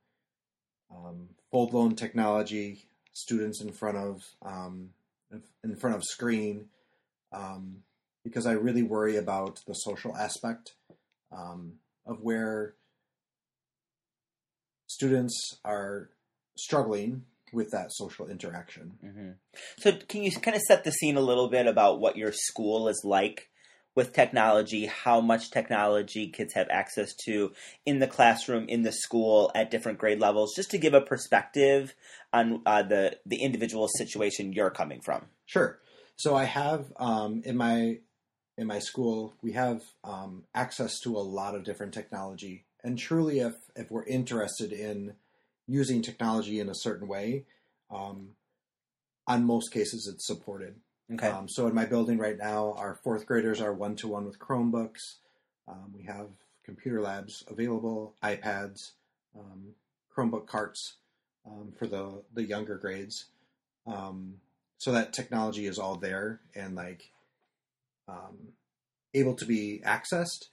um, 0.90 1.28
full 1.50 1.66
blown 1.68 1.94
technology, 1.94 2.86
students 3.12 3.60
in 3.60 3.72
front 3.72 3.98
of 3.98 4.22
um, 4.42 4.90
in 5.62 5.76
front 5.76 5.96
of 5.96 6.02
screen, 6.04 6.66
um, 7.32 7.82
because 8.24 8.46
I 8.46 8.52
really 8.52 8.82
worry 8.82 9.16
about 9.16 9.60
the 9.66 9.74
social 9.74 10.16
aspect 10.16 10.74
um, 11.30 11.74
of 12.06 12.20
where 12.22 12.74
students 14.96 15.58
are 15.62 16.08
struggling 16.56 17.24
with 17.52 17.70
that 17.70 17.92
social 17.92 18.28
interaction. 18.28 18.98
Mm-hmm. 19.04 19.30
So, 19.78 19.92
can 20.08 20.22
you 20.22 20.32
kind 20.32 20.56
of 20.56 20.62
set 20.62 20.84
the 20.84 20.92
scene 20.92 21.16
a 21.16 21.20
little 21.20 21.48
bit 21.48 21.66
about 21.66 22.00
what 22.00 22.16
your 22.16 22.32
school 22.32 22.88
is 22.88 23.02
like 23.04 23.50
with 23.94 24.12
technology? 24.12 24.86
How 24.86 25.20
much 25.20 25.50
technology 25.50 26.28
kids 26.28 26.54
have 26.54 26.68
access 26.70 27.14
to 27.26 27.52
in 27.84 27.98
the 27.98 28.06
classroom, 28.06 28.68
in 28.68 28.82
the 28.82 28.92
school, 28.92 29.50
at 29.54 29.70
different 29.70 29.98
grade 29.98 30.20
levels, 30.20 30.54
just 30.54 30.70
to 30.72 30.78
give 30.78 30.94
a 30.94 31.00
perspective 31.00 31.94
on 32.32 32.62
uh, 32.66 32.82
the 32.82 33.18
the 33.26 33.42
individual 33.42 33.88
situation 33.88 34.52
you're 34.52 34.70
coming 34.70 35.00
from. 35.00 35.26
Sure. 35.46 35.78
So 36.16 36.34
I 36.34 36.44
have 36.44 36.92
um, 36.96 37.42
in 37.44 37.56
my 37.56 37.98
in 38.58 38.66
my 38.66 38.78
school 38.78 39.34
we 39.42 39.52
have 39.52 39.82
um, 40.04 40.44
access 40.54 40.98
to 41.00 41.16
a 41.16 41.20
lot 41.20 41.54
of 41.54 41.64
different 41.64 41.94
technology, 41.94 42.65
and 42.86 42.96
truly, 42.96 43.40
if 43.40 43.54
if 43.74 43.90
we're 43.90 44.04
interested 44.04 44.72
in 44.72 45.14
using 45.66 46.02
technology 46.02 46.60
in 46.60 46.68
a 46.68 46.74
certain 46.74 47.08
way, 47.08 47.44
um, 47.90 48.28
on 49.26 49.44
most 49.44 49.72
cases 49.72 50.08
it's 50.12 50.24
supported. 50.24 50.76
Okay. 51.12 51.26
Um, 51.26 51.48
so 51.48 51.66
in 51.66 51.74
my 51.74 51.84
building 51.84 52.16
right 52.16 52.38
now, 52.38 52.74
our 52.78 52.94
fourth 53.02 53.26
graders 53.26 53.60
are 53.60 53.72
one 53.72 53.96
to 53.96 54.08
one 54.08 54.24
with 54.24 54.38
Chromebooks. 54.38 55.00
Um, 55.66 55.92
we 55.96 56.04
have 56.04 56.28
computer 56.64 57.00
labs 57.00 57.42
available, 57.48 58.14
iPads, 58.22 58.92
um, 59.36 59.74
Chromebook 60.16 60.46
carts 60.46 60.94
um, 61.44 61.72
for 61.76 61.88
the 61.88 62.22
the 62.34 62.44
younger 62.44 62.76
grades. 62.76 63.26
Um, 63.84 64.34
so 64.78 64.92
that 64.92 65.12
technology 65.12 65.66
is 65.66 65.80
all 65.80 65.96
there 65.96 66.40
and 66.54 66.76
like 66.76 67.10
um, 68.06 68.52
able 69.12 69.34
to 69.34 69.44
be 69.44 69.82
accessed. 69.84 70.50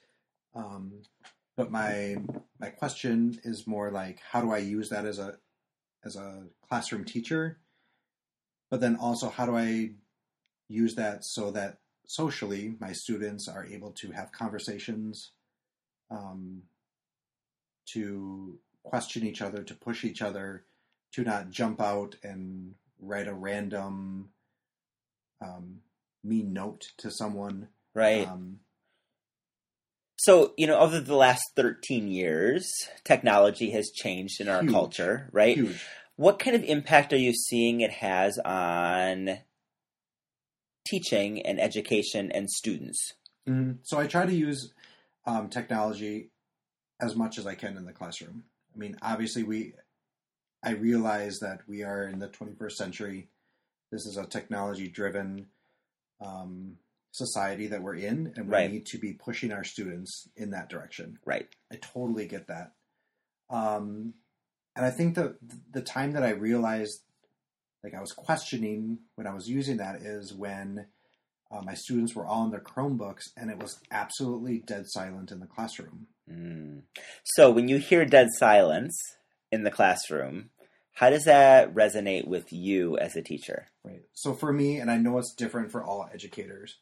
But 1.55 1.71
my 1.71 2.17
my 2.59 2.69
question 2.69 3.39
is 3.43 3.67
more 3.67 3.91
like, 3.91 4.19
how 4.31 4.41
do 4.41 4.51
I 4.51 4.59
use 4.59 4.89
that 4.89 5.05
as 5.05 5.19
a 5.19 5.37
as 6.03 6.15
a 6.15 6.43
classroom 6.67 7.05
teacher? 7.05 7.59
But 8.69 8.81
then 8.81 8.95
also, 8.95 9.29
how 9.29 9.45
do 9.45 9.55
I 9.55 9.91
use 10.67 10.95
that 10.95 11.23
so 11.23 11.51
that 11.51 11.77
socially 12.07 12.75
my 12.79 12.91
students 12.91 13.47
are 13.47 13.65
able 13.65 13.91
to 13.91 14.11
have 14.11 14.31
conversations, 14.31 15.31
um, 16.09 16.63
to 17.87 18.59
question 18.83 19.25
each 19.25 19.41
other, 19.41 19.63
to 19.63 19.75
push 19.75 20.03
each 20.03 20.21
other, 20.21 20.65
to 21.11 21.23
not 21.23 21.49
jump 21.49 21.79
out 21.81 22.15
and 22.23 22.73
write 22.99 23.27
a 23.27 23.33
random 23.33 24.29
um, 25.41 25.81
mean 26.23 26.53
note 26.53 26.91
to 26.97 27.11
someone. 27.11 27.67
Right. 27.93 28.27
Um, 28.27 28.59
so, 30.17 30.53
you 30.57 30.67
know, 30.67 30.79
over 30.79 30.99
the 30.99 31.15
last 31.15 31.43
13 31.55 32.07
years, 32.07 32.71
technology 33.03 33.71
has 33.71 33.91
changed 33.91 34.39
in 34.39 34.47
our 34.47 34.61
Huge. 34.61 34.71
culture, 34.71 35.29
right? 35.31 35.55
huge. 35.55 35.83
What 36.15 36.37
kind 36.39 36.55
of 36.55 36.63
impact 36.63 37.11
are 37.13 37.17
you 37.17 37.33
seeing 37.33 37.81
it 37.81 37.91
has 37.91 38.37
on 38.39 39.39
teaching 40.87 41.41
and 41.45 41.59
education 41.59 42.31
and 42.31 42.49
students? 42.49 43.13
Mhm. 43.47 43.79
So 43.83 43.97
I 43.99 44.07
try 44.07 44.25
to 44.25 44.33
use 44.35 44.73
um, 45.25 45.49
technology 45.49 46.29
as 46.99 47.15
much 47.15 47.37
as 47.37 47.47
I 47.47 47.55
can 47.55 47.77
in 47.77 47.85
the 47.85 47.93
classroom. 47.93 48.43
I 48.73 48.77
mean, 48.77 48.97
obviously, 49.01 49.43
we 49.43 49.73
I 50.65 50.71
realize 50.71 51.39
that 51.39 51.67
we 51.67 51.83
are 51.83 52.03
in 52.07 52.19
the 52.19 52.29
21st 52.29 52.77
century. 52.77 53.27
This 53.91 54.05
is 54.05 54.15
a 54.15 54.25
technology-driven 54.25 55.47
um, 56.21 56.77
society 57.13 57.67
that 57.67 57.81
we're 57.81 57.95
in, 57.95 58.33
and 58.35 58.47
we 58.47 58.53
Right. 58.53 58.71
need 58.71 58.85
to 58.87 58.97
be 58.97 59.13
pushing 59.13 59.51
our 59.51 59.63
students 59.63 60.27
in 60.35 60.49
that 60.49 60.69
direction. 60.69 61.19
Right. 61.25 61.47
I 61.71 61.77
totally 61.77 62.27
get 62.27 62.47
that. 62.47 62.73
Um, 63.49 64.15
and 64.75 64.85
I 64.85 64.91
think 64.91 65.15
the 65.15 65.37
the 65.71 65.81
time 65.81 66.13
that 66.13 66.23
I 66.23 66.31
realized, 66.31 67.01
like 67.83 67.93
I 67.93 68.01
was 68.01 68.11
questioning 68.11 68.99
when 69.15 69.27
I 69.27 69.33
was 69.33 69.47
using 69.47 69.77
that, 69.77 70.01
is 70.01 70.33
when 70.33 70.87
uh, 71.51 71.61
my 71.61 71.75
students 71.75 72.15
were 72.15 72.25
all 72.25 72.41
on 72.41 72.51
their 72.51 72.59
Chromebooks, 72.59 73.25
and 73.37 73.51
it 73.51 73.59
was 73.59 73.79
absolutely 73.91 74.59
dead 74.59 74.85
silent 74.87 75.31
in 75.31 75.39
the 75.39 75.45
classroom. 75.45 76.07
Mm. 76.27 76.81
So, 77.23 77.51
when 77.51 77.67
you 77.67 77.77
hear 77.77 78.05
dead 78.05 78.29
silence 78.39 78.97
in 79.51 79.63
the 79.63 79.69
classroom, 79.71 80.49
how 80.93 81.09
does 81.09 81.25
that 81.25 81.73
resonate 81.73 82.27
with 82.27 82.51
you 82.51 82.97
as 82.97 83.15
a 83.15 83.21
teacher? 83.21 83.67
Right. 83.83 84.03
So 84.13 84.33
for 84.33 84.53
me, 84.53 84.77
and 84.77 84.89
I 84.89 84.97
know 84.97 85.17
it's 85.17 85.33
different 85.33 85.71
for 85.71 85.83
all 85.83 86.09
educators. 86.13 86.77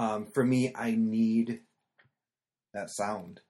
Um, 0.00 0.28
for 0.32 0.42
me, 0.42 0.72
I 0.74 0.92
need 0.92 1.60
that 2.72 2.88
sound. 2.88 3.42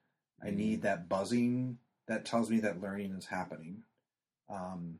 I 0.43 0.49
need 0.49 0.81
that 0.81 1.07
buzzing 1.07 1.77
that 2.09 2.25
tells 2.25 2.49
me 2.49 2.59
that 2.59 2.81
learning 2.81 3.15
is 3.17 3.27
happening. 3.27 3.83
Um, 4.49 4.99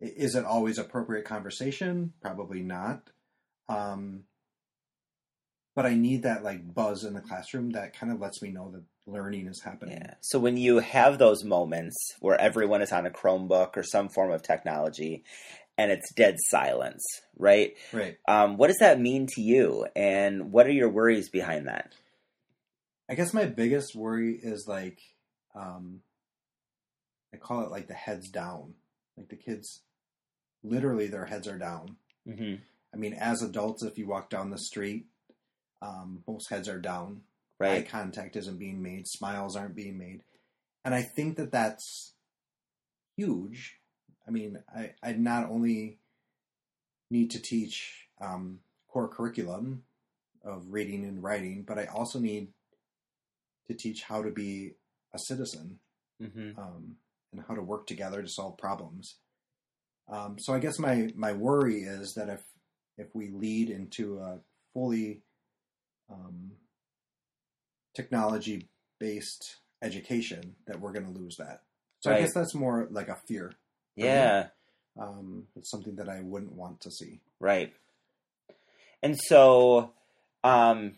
is 0.00 0.36
it 0.36 0.44
always 0.44 0.78
appropriate 0.78 1.24
conversation? 1.24 2.12
Probably 2.22 2.60
not. 2.60 3.10
Um, 3.68 4.26
but 5.74 5.86
I 5.86 5.94
need 5.94 6.22
that 6.22 6.44
like 6.44 6.72
buzz 6.72 7.02
in 7.02 7.14
the 7.14 7.20
classroom 7.20 7.70
that 7.70 7.98
kind 7.98 8.12
of 8.12 8.20
lets 8.20 8.40
me 8.42 8.50
know 8.50 8.70
that 8.70 8.84
learning 9.06 9.48
is 9.48 9.62
happening. 9.62 9.98
Yeah. 10.00 10.14
So 10.20 10.38
when 10.38 10.56
you 10.56 10.78
have 10.78 11.18
those 11.18 11.42
moments 11.42 11.96
where 12.20 12.40
everyone 12.40 12.80
is 12.80 12.92
on 12.92 13.06
a 13.06 13.10
Chromebook 13.10 13.76
or 13.76 13.82
some 13.82 14.08
form 14.08 14.30
of 14.30 14.42
technology 14.42 15.24
and 15.80 15.90
it's 15.90 16.12
dead 16.12 16.36
silence, 16.38 17.02
right? 17.38 17.74
Right. 17.90 18.18
Um, 18.28 18.58
what 18.58 18.66
does 18.66 18.80
that 18.80 19.00
mean 19.00 19.26
to 19.34 19.40
you? 19.40 19.86
And 19.96 20.52
what 20.52 20.66
are 20.66 20.72
your 20.72 20.90
worries 20.90 21.30
behind 21.30 21.68
that? 21.68 21.94
I 23.08 23.14
guess 23.14 23.32
my 23.32 23.46
biggest 23.46 23.96
worry 23.96 24.38
is 24.40 24.66
like, 24.68 24.98
um, 25.54 26.00
I 27.32 27.38
call 27.38 27.62
it 27.64 27.70
like 27.70 27.88
the 27.88 27.94
heads 27.94 28.28
down. 28.28 28.74
Like 29.16 29.30
the 29.30 29.36
kids, 29.36 29.80
literally, 30.62 31.06
their 31.06 31.24
heads 31.24 31.48
are 31.48 31.58
down. 31.58 31.96
Mm-hmm. 32.28 32.56
I 32.92 32.96
mean, 32.98 33.14
as 33.14 33.42
adults, 33.42 33.82
if 33.82 33.96
you 33.96 34.06
walk 34.06 34.28
down 34.28 34.50
the 34.50 34.58
street, 34.58 35.06
um, 35.80 36.22
most 36.28 36.50
heads 36.50 36.68
are 36.68 36.78
down. 36.78 37.22
Right. 37.58 37.78
Eye 37.78 37.88
contact 37.88 38.36
isn't 38.36 38.58
being 38.58 38.82
made. 38.82 39.08
Smiles 39.08 39.56
aren't 39.56 39.76
being 39.76 39.96
made. 39.96 40.24
And 40.84 40.94
I 40.94 41.02
think 41.02 41.36
that 41.38 41.52
that's 41.52 42.12
huge. 43.16 43.79
I 44.30 44.32
mean, 44.32 44.58
I, 44.74 44.92
I 45.02 45.12
not 45.12 45.50
only 45.50 45.98
need 47.10 47.32
to 47.32 47.42
teach 47.42 48.06
um, 48.20 48.60
core 48.88 49.08
curriculum 49.08 49.82
of 50.44 50.66
reading 50.68 51.04
and 51.04 51.20
writing, 51.22 51.64
but 51.66 51.78
I 51.78 51.86
also 51.86 52.20
need 52.20 52.52
to 53.66 53.74
teach 53.74 54.02
how 54.04 54.22
to 54.22 54.30
be 54.30 54.74
a 55.12 55.18
citizen 55.18 55.80
Mm-hmm. 56.22 56.60
um, 56.60 56.96
and 57.32 57.42
how 57.48 57.54
to 57.54 57.62
work 57.62 57.86
together 57.86 58.20
to 58.20 58.28
solve 58.28 58.58
problems. 58.58 59.16
Um, 60.06 60.36
so 60.38 60.52
I 60.52 60.58
guess 60.58 60.78
my 60.78 61.10
my 61.16 61.32
worry 61.32 61.76
is 61.76 62.12
that 62.14 62.28
if 62.28 62.42
if 62.98 63.06
we 63.14 63.30
lead 63.30 63.70
into 63.70 64.18
a 64.18 64.40
fully 64.74 65.22
um, 66.12 66.50
technology 67.96 68.68
based 68.98 69.56
education, 69.80 70.56
that 70.66 70.78
we're 70.78 70.92
going 70.92 71.10
to 71.10 71.18
lose 71.18 71.36
that. 71.38 71.62
So 72.00 72.12
I 72.12 72.20
guess 72.20 72.34
that's 72.34 72.54
more 72.54 72.86
like 72.90 73.08
a 73.08 73.16
fear. 73.26 73.52
Yeah. 73.96 74.48
Um, 74.98 75.46
it's 75.56 75.70
something 75.70 75.96
that 75.96 76.08
I 76.08 76.20
wouldn't 76.20 76.52
want 76.52 76.80
to 76.82 76.90
see. 76.90 77.20
Right. 77.38 77.72
And 79.02 79.18
so, 79.18 79.92
um, 80.44 80.92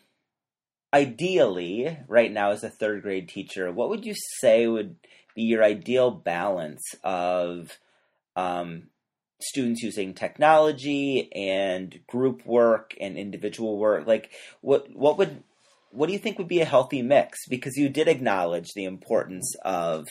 ideally, 0.92 1.98
right 2.08 2.32
now, 2.32 2.50
as 2.50 2.64
a 2.64 2.70
third 2.70 3.02
grade 3.02 3.28
teacher, 3.28 3.70
what 3.70 3.88
would 3.88 4.04
you 4.04 4.14
say 4.40 4.66
would 4.66 4.96
be 5.34 5.42
your 5.42 5.62
ideal 5.62 6.10
balance 6.10 6.82
of 7.04 7.78
um, 8.36 8.88
students 9.40 9.82
using 9.82 10.14
technology 10.14 11.32
and 11.32 12.00
group 12.06 12.44
work 12.44 12.94
and 13.00 13.16
individual 13.16 13.78
work? 13.78 14.06
Like, 14.06 14.30
what 14.60 14.94
what 14.94 15.18
would 15.18 15.42
what 15.90 16.06
do 16.06 16.12
you 16.12 16.18
think 16.18 16.38
would 16.38 16.48
be 16.48 16.60
a 16.60 16.66
healthy 16.66 17.02
mix? 17.02 17.46
Because 17.48 17.76
you 17.76 17.88
did 17.88 18.08
acknowledge 18.08 18.72
the 18.74 18.84
importance 18.84 19.54
of 19.64 20.08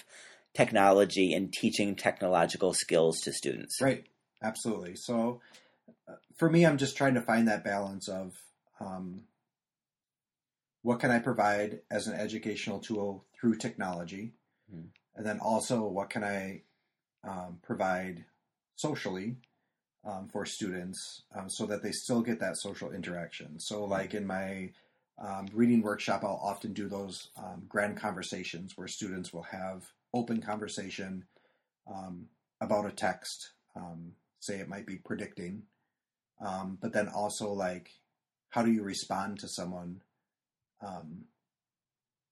technology 0.54 1.34
and 1.34 1.52
teaching 1.54 1.96
technological 1.96 2.74
skills 2.74 3.20
to 3.22 3.34
students. 3.34 3.80
Right. 3.82 4.06
Absolutely. 4.44 4.96
So 4.96 5.42
uh, 6.08 6.16
for 6.36 6.50
me, 6.50 6.66
I'm 6.66 6.78
just 6.78 6.98
trying 6.98 7.14
to 7.14 7.22
find 7.22 7.48
that 7.48 7.64
balance 7.64 8.08
of 8.08 8.36
um, 8.80 9.22
what 10.82 11.00
can 11.00 11.12
I 11.12 11.20
provide 11.20 11.82
as 11.92 12.08
an 12.08 12.16
educational 12.20 12.80
tool 12.80 13.26
through 13.40 13.58
technology, 13.58 14.34
Mhm. 14.74 14.90
and 15.16 15.26
then 15.26 15.40
also 15.40 15.88
what 15.88 16.10
can 16.10 16.24
I 16.24 16.64
um, 17.24 17.60
provide 17.62 18.26
socially 18.76 19.38
um, 20.04 20.28
for 20.28 20.46
students 20.46 21.24
um, 21.36 21.50
so 21.50 21.68
that 21.68 21.84
they 21.84 21.92
still 21.92 22.22
get 22.22 22.40
that 22.40 22.58
social 22.58 22.92
interaction. 22.92 23.60
So, 23.60 23.86
like 23.86 24.16
in 24.16 24.26
my 24.26 24.72
um, 25.20 25.48
reading 25.54 25.84
workshop, 25.84 26.24
I'll 26.24 26.42
often 26.42 26.74
do 26.74 26.88
those 26.88 27.30
um, 27.38 27.66
grand 27.70 27.98
conversations 27.98 28.76
where 28.76 28.88
students 28.88 29.32
will 29.32 29.44
have 29.44 29.92
open 30.14 30.42
conversation 30.42 31.26
um, 31.88 32.28
about 32.60 32.86
a 32.86 32.92
text. 32.92 33.52
Um, 33.76 34.14
say 34.40 34.56
it 34.56 34.68
might 34.68 34.88
be 34.88 34.98
predicting, 34.98 35.64
um, 36.46 36.78
but 36.82 36.94
then 36.94 37.08
also 37.08 37.52
like 37.52 37.90
how 38.50 38.64
do 38.64 38.72
you 38.72 38.84
respond 38.84 39.40
to 39.40 39.48
someone 39.48 40.02
um, 40.82 41.26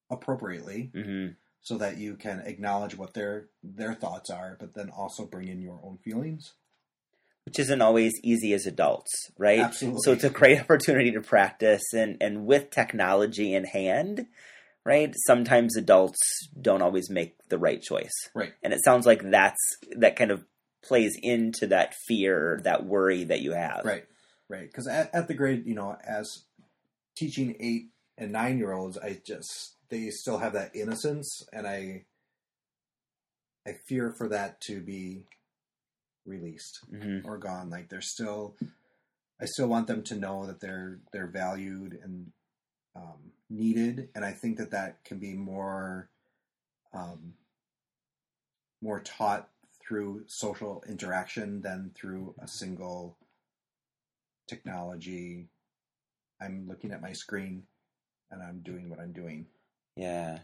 appropriately 0.09 0.91
hmm 0.93 1.27
so 1.61 1.77
that 1.77 1.97
you 1.97 2.15
can 2.15 2.39
acknowledge 2.45 2.97
what 2.97 3.13
their 3.13 3.47
their 3.63 3.93
thoughts 3.93 4.29
are, 4.29 4.57
but 4.59 4.73
then 4.73 4.89
also 4.89 5.25
bring 5.25 5.47
in 5.47 5.61
your 5.61 5.79
own 5.83 5.97
feelings. 6.03 6.53
Which 7.45 7.59
isn't 7.59 7.81
always 7.81 8.13
easy 8.23 8.53
as 8.53 8.65
adults, 8.65 9.31
right? 9.37 9.59
Absolutely. 9.59 10.01
So 10.03 10.11
it's 10.13 10.23
a 10.23 10.29
great 10.29 10.59
opportunity 10.61 11.11
to 11.11 11.21
practice, 11.21 11.83
and 11.93 12.17
and 12.21 12.45
with 12.45 12.69
technology 12.69 13.53
in 13.53 13.65
hand, 13.65 14.27
right? 14.85 15.13
Sometimes 15.25 15.75
adults 15.75 16.17
don't 16.59 16.81
always 16.81 17.09
make 17.09 17.35
the 17.49 17.57
right 17.57 17.81
choice, 17.81 18.13
Right. 18.33 18.53
and 18.63 18.73
it 18.73 18.83
sounds 18.83 19.05
like 19.05 19.29
that's 19.31 19.77
that 19.97 20.15
kind 20.15 20.31
of 20.31 20.45
plays 20.81 21.17
into 21.21 21.67
that 21.67 21.93
fear, 22.07 22.59
that 22.63 22.85
worry 22.85 23.25
that 23.25 23.41
you 23.41 23.51
have. 23.51 23.81
Right, 23.83 24.05
right. 24.47 24.67
Because 24.67 24.87
at, 24.87 25.13
at 25.13 25.27
the 25.27 25.33
grade, 25.33 25.65
you 25.65 25.75
know, 25.75 25.97
as 26.03 26.43
teaching 27.15 27.55
eight 27.59 27.89
and 28.17 28.31
nine 28.31 28.57
year 28.57 28.71
olds, 28.73 28.97
I 28.97 29.19
just 29.25 29.75
they 29.89 30.09
still 30.09 30.37
have 30.37 30.53
that 30.53 30.75
innocence, 30.75 31.43
and 31.51 31.67
I 31.67 32.05
I 33.67 33.73
fear 33.87 34.11
for 34.17 34.29
that 34.29 34.61
to 34.61 34.79
be 34.81 35.25
released 36.25 36.79
hmm 36.89 37.19
or 37.25 37.37
gone. 37.37 37.69
Like 37.69 37.89
they're 37.89 38.01
still, 38.01 38.55
I 39.41 39.45
still 39.45 39.67
want 39.67 39.87
them 39.87 40.03
to 40.03 40.15
know 40.15 40.45
that 40.45 40.59
they're 40.59 40.99
they're 41.11 41.27
valued 41.27 41.99
and 42.03 42.31
um, 42.95 43.31
needed, 43.49 44.09
and 44.15 44.25
I 44.25 44.31
think 44.31 44.57
that 44.57 44.71
that 44.71 45.03
can 45.03 45.19
be 45.19 45.33
more 45.33 46.09
um, 46.93 47.33
more 48.81 48.99
taught 49.01 49.49
through 49.85 50.23
social 50.27 50.83
interaction 50.87 51.61
than 51.61 51.91
through 51.95 52.35
a 52.41 52.47
single 52.47 53.17
technology. 54.47 55.47
I'm 56.41 56.67
looking 56.67 56.91
at 56.91 57.01
my 57.01 57.13
screen 57.13 57.63
and 58.31 58.41
I'm 58.41 58.59
doing 58.59 58.89
what 58.89 58.99
I'm 58.99 59.11
doing. 59.11 59.47
Yeah. 59.95 60.39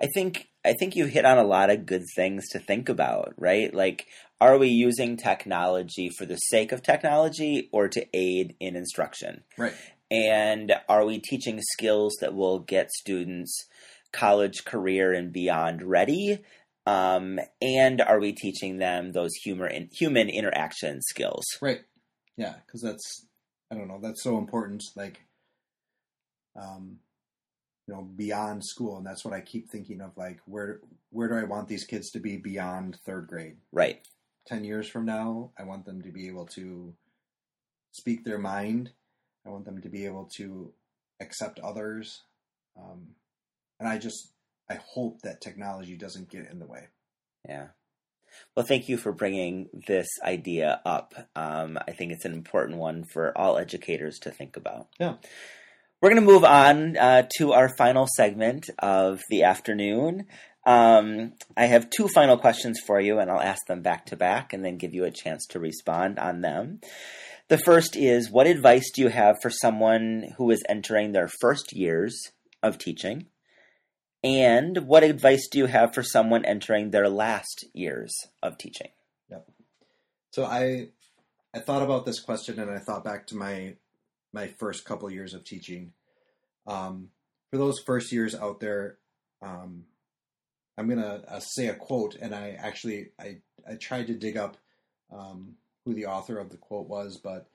I 0.00 0.06
think 0.14 0.48
I 0.64 0.72
think 0.72 0.96
you 0.96 1.06
hit 1.06 1.24
on 1.24 1.38
a 1.38 1.44
lot 1.44 1.70
of 1.70 1.86
good 1.86 2.02
things 2.14 2.48
to 2.50 2.58
think 2.58 2.88
about, 2.88 3.34
right? 3.36 3.72
Like 3.72 4.06
are 4.40 4.58
we 4.58 4.68
using 4.68 5.16
technology 5.16 6.10
for 6.18 6.26
the 6.26 6.36
sake 6.36 6.72
of 6.72 6.82
technology 6.82 7.68
or 7.72 7.88
to 7.88 8.06
aid 8.12 8.56
in 8.58 8.76
instruction? 8.76 9.44
Right. 9.56 9.74
And 10.12 10.74
are 10.90 11.06
we 11.06 11.18
teaching 11.18 11.58
skills 11.62 12.16
that 12.20 12.34
will 12.34 12.58
get 12.58 12.92
students 12.92 13.66
college, 14.12 14.66
career, 14.66 15.14
and 15.14 15.32
beyond 15.32 15.82
ready? 15.82 16.44
Um, 16.84 17.40
and 17.62 18.02
are 18.02 18.20
we 18.20 18.32
teaching 18.32 18.76
them 18.76 19.12
those 19.12 19.32
humor 19.42 19.70
human 19.70 19.88
human 19.90 20.28
interaction 20.28 21.00
skills? 21.00 21.44
Right. 21.62 21.80
Yeah, 22.36 22.56
because 22.66 22.82
that's 22.82 23.26
I 23.70 23.74
don't 23.74 23.88
know 23.88 24.00
that's 24.02 24.22
so 24.22 24.36
important. 24.36 24.82
Like, 24.94 25.22
um, 26.60 26.98
you 27.88 27.94
know, 27.94 28.02
beyond 28.02 28.64
school, 28.66 28.98
and 28.98 29.06
that's 29.06 29.24
what 29.24 29.32
I 29.32 29.40
keep 29.40 29.70
thinking 29.70 30.02
of. 30.02 30.10
Like, 30.18 30.40
where 30.44 30.80
where 31.08 31.28
do 31.28 31.36
I 31.36 31.44
want 31.44 31.68
these 31.68 31.84
kids 31.84 32.10
to 32.10 32.20
be 32.20 32.36
beyond 32.36 32.98
third 33.06 33.28
grade? 33.28 33.56
Right. 33.72 34.06
Ten 34.46 34.62
years 34.62 34.88
from 34.88 35.06
now, 35.06 35.52
I 35.58 35.62
want 35.62 35.86
them 35.86 36.02
to 36.02 36.10
be 36.10 36.28
able 36.28 36.46
to 36.48 36.92
speak 37.92 38.24
their 38.24 38.38
mind. 38.38 38.90
I 39.46 39.50
want 39.50 39.64
them 39.64 39.80
to 39.80 39.88
be 39.88 40.06
able 40.06 40.28
to 40.36 40.72
accept 41.20 41.58
others, 41.60 42.22
um, 42.76 43.08
and 43.80 43.88
I 43.88 43.98
just 43.98 44.32
I 44.70 44.78
hope 44.94 45.20
that 45.22 45.40
technology 45.40 45.96
doesn't 45.96 46.30
get 46.30 46.50
in 46.50 46.58
the 46.58 46.66
way. 46.66 46.88
Yeah. 47.48 47.68
Well, 48.56 48.64
thank 48.64 48.88
you 48.88 48.96
for 48.96 49.12
bringing 49.12 49.68
this 49.86 50.08
idea 50.24 50.80
up. 50.84 51.14
Um, 51.36 51.78
I 51.86 51.92
think 51.92 52.12
it's 52.12 52.24
an 52.24 52.32
important 52.32 52.78
one 52.78 53.04
for 53.04 53.36
all 53.36 53.58
educators 53.58 54.18
to 54.20 54.30
think 54.30 54.56
about. 54.56 54.88
Yeah. 54.98 55.16
We're 56.00 56.10
going 56.10 56.24
to 56.24 56.32
move 56.32 56.44
on 56.44 56.96
uh, 56.96 57.28
to 57.38 57.52
our 57.52 57.68
final 57.76 58.08
segment 58.16 58.68
of 58.78 59.20
the 59.30 59.44
afternoon. 59.44 60.26
Um, 60.64 61.34
I 61.56 61.66
have 61.66 61.90
two 61.90 62.08
final 62.08 62.36
questions 62.36 62.80
for 62.84 63.00
you, 63.00 63.18
and 63.18 63.30
I'll 63.30 63.40
ask 63.40 63.66
them 63.66 63.82
back 63.82 64.06
to 64.06 64.16
back 64.16 64.52
and 64.52 64.64
then 64.64 64.78
give 64.78 64.94
you 64.94 65.04
a 65.04 65.10
chance 65.10 65.46
to 65.50 65.60
respond 65.60 66.18
on 66.18 66.40
them. 66.40 66.80
The 67.52 67.58
first 67.58 67.96
is 67.96 68.30
What 68.30 68.46
advice 68.46 68.90
do 68.90 69.02
you 69.02 69.08
have 69.08 69.42
for 69.42 69.50
someone 69.50 70.32
who 70.38 70.50
is 70.50 70.64
entering 70.70 71.12
their 71.12 71.28
first 71.28 71.74
years 71.74 72.32
of 72.62 72.78
teaching? 72.78 73.26
And 74.24 74.86
what 74.86 75.02
advice 75.02 75.48
do 75.52 75.58
you 75.58 75.66
have 75.66 75.92
for 75.92 76.02
someone 76.02 76.46
entering 76.46 76.92
their 76.92 77.10
last 77.10 77.66
years 77.74 78.14
of 78.42 78.56
teaching? 78.56 78.88
Yep. 79.28 79.50
So 80.30 80.46
I 80.46 80.88
I 81.52 81.58
thought 81.58 81.82
about 81.82 82.06
this 82.06 82.20
question 82.20 82.58
and 82.58 82.70
I 82.70 82.78
thought 82.78 83.04
back 83.04 83.26
to 83.26 83.36
my 83.36 83.74
my 84.32 84.46
first 84.46 84.86
couple 84.86 85.10
years 85.10 85.34
of 85.34 85.44
teaching. 85.44 85.92
Um, 86.66 87.10
for 87.50 87.58
those 87.58 87.80
first 87.80 88.12
years 88.12 88.34
out 88.34 88.60
there, 88.60 88.96
um, 89.42 89.84
I'm 90.78 90.88
gonna 90.88 91.22
uh, 91.28 91.40
say 91.40 91.66
a 91.66 91.74
quote, 91.74 92.14
and 92.14 92.34
I 92.34 92.56
actually 92.58 93.10
I 93.20 93.42
I 93.70 93.74
tried 93.74 94.06
to 94.06 94.14
dig 94.14 94.38
up 94.38 94.56
um, 95.10 95.56
who 95.84 95.94
the 95.94 96.06
author 96.06 96.38
of 96.38 96.50
the 96.50 96.56
quote 96.56 96.88
was, 96.88 97.16
but 97.16 97.48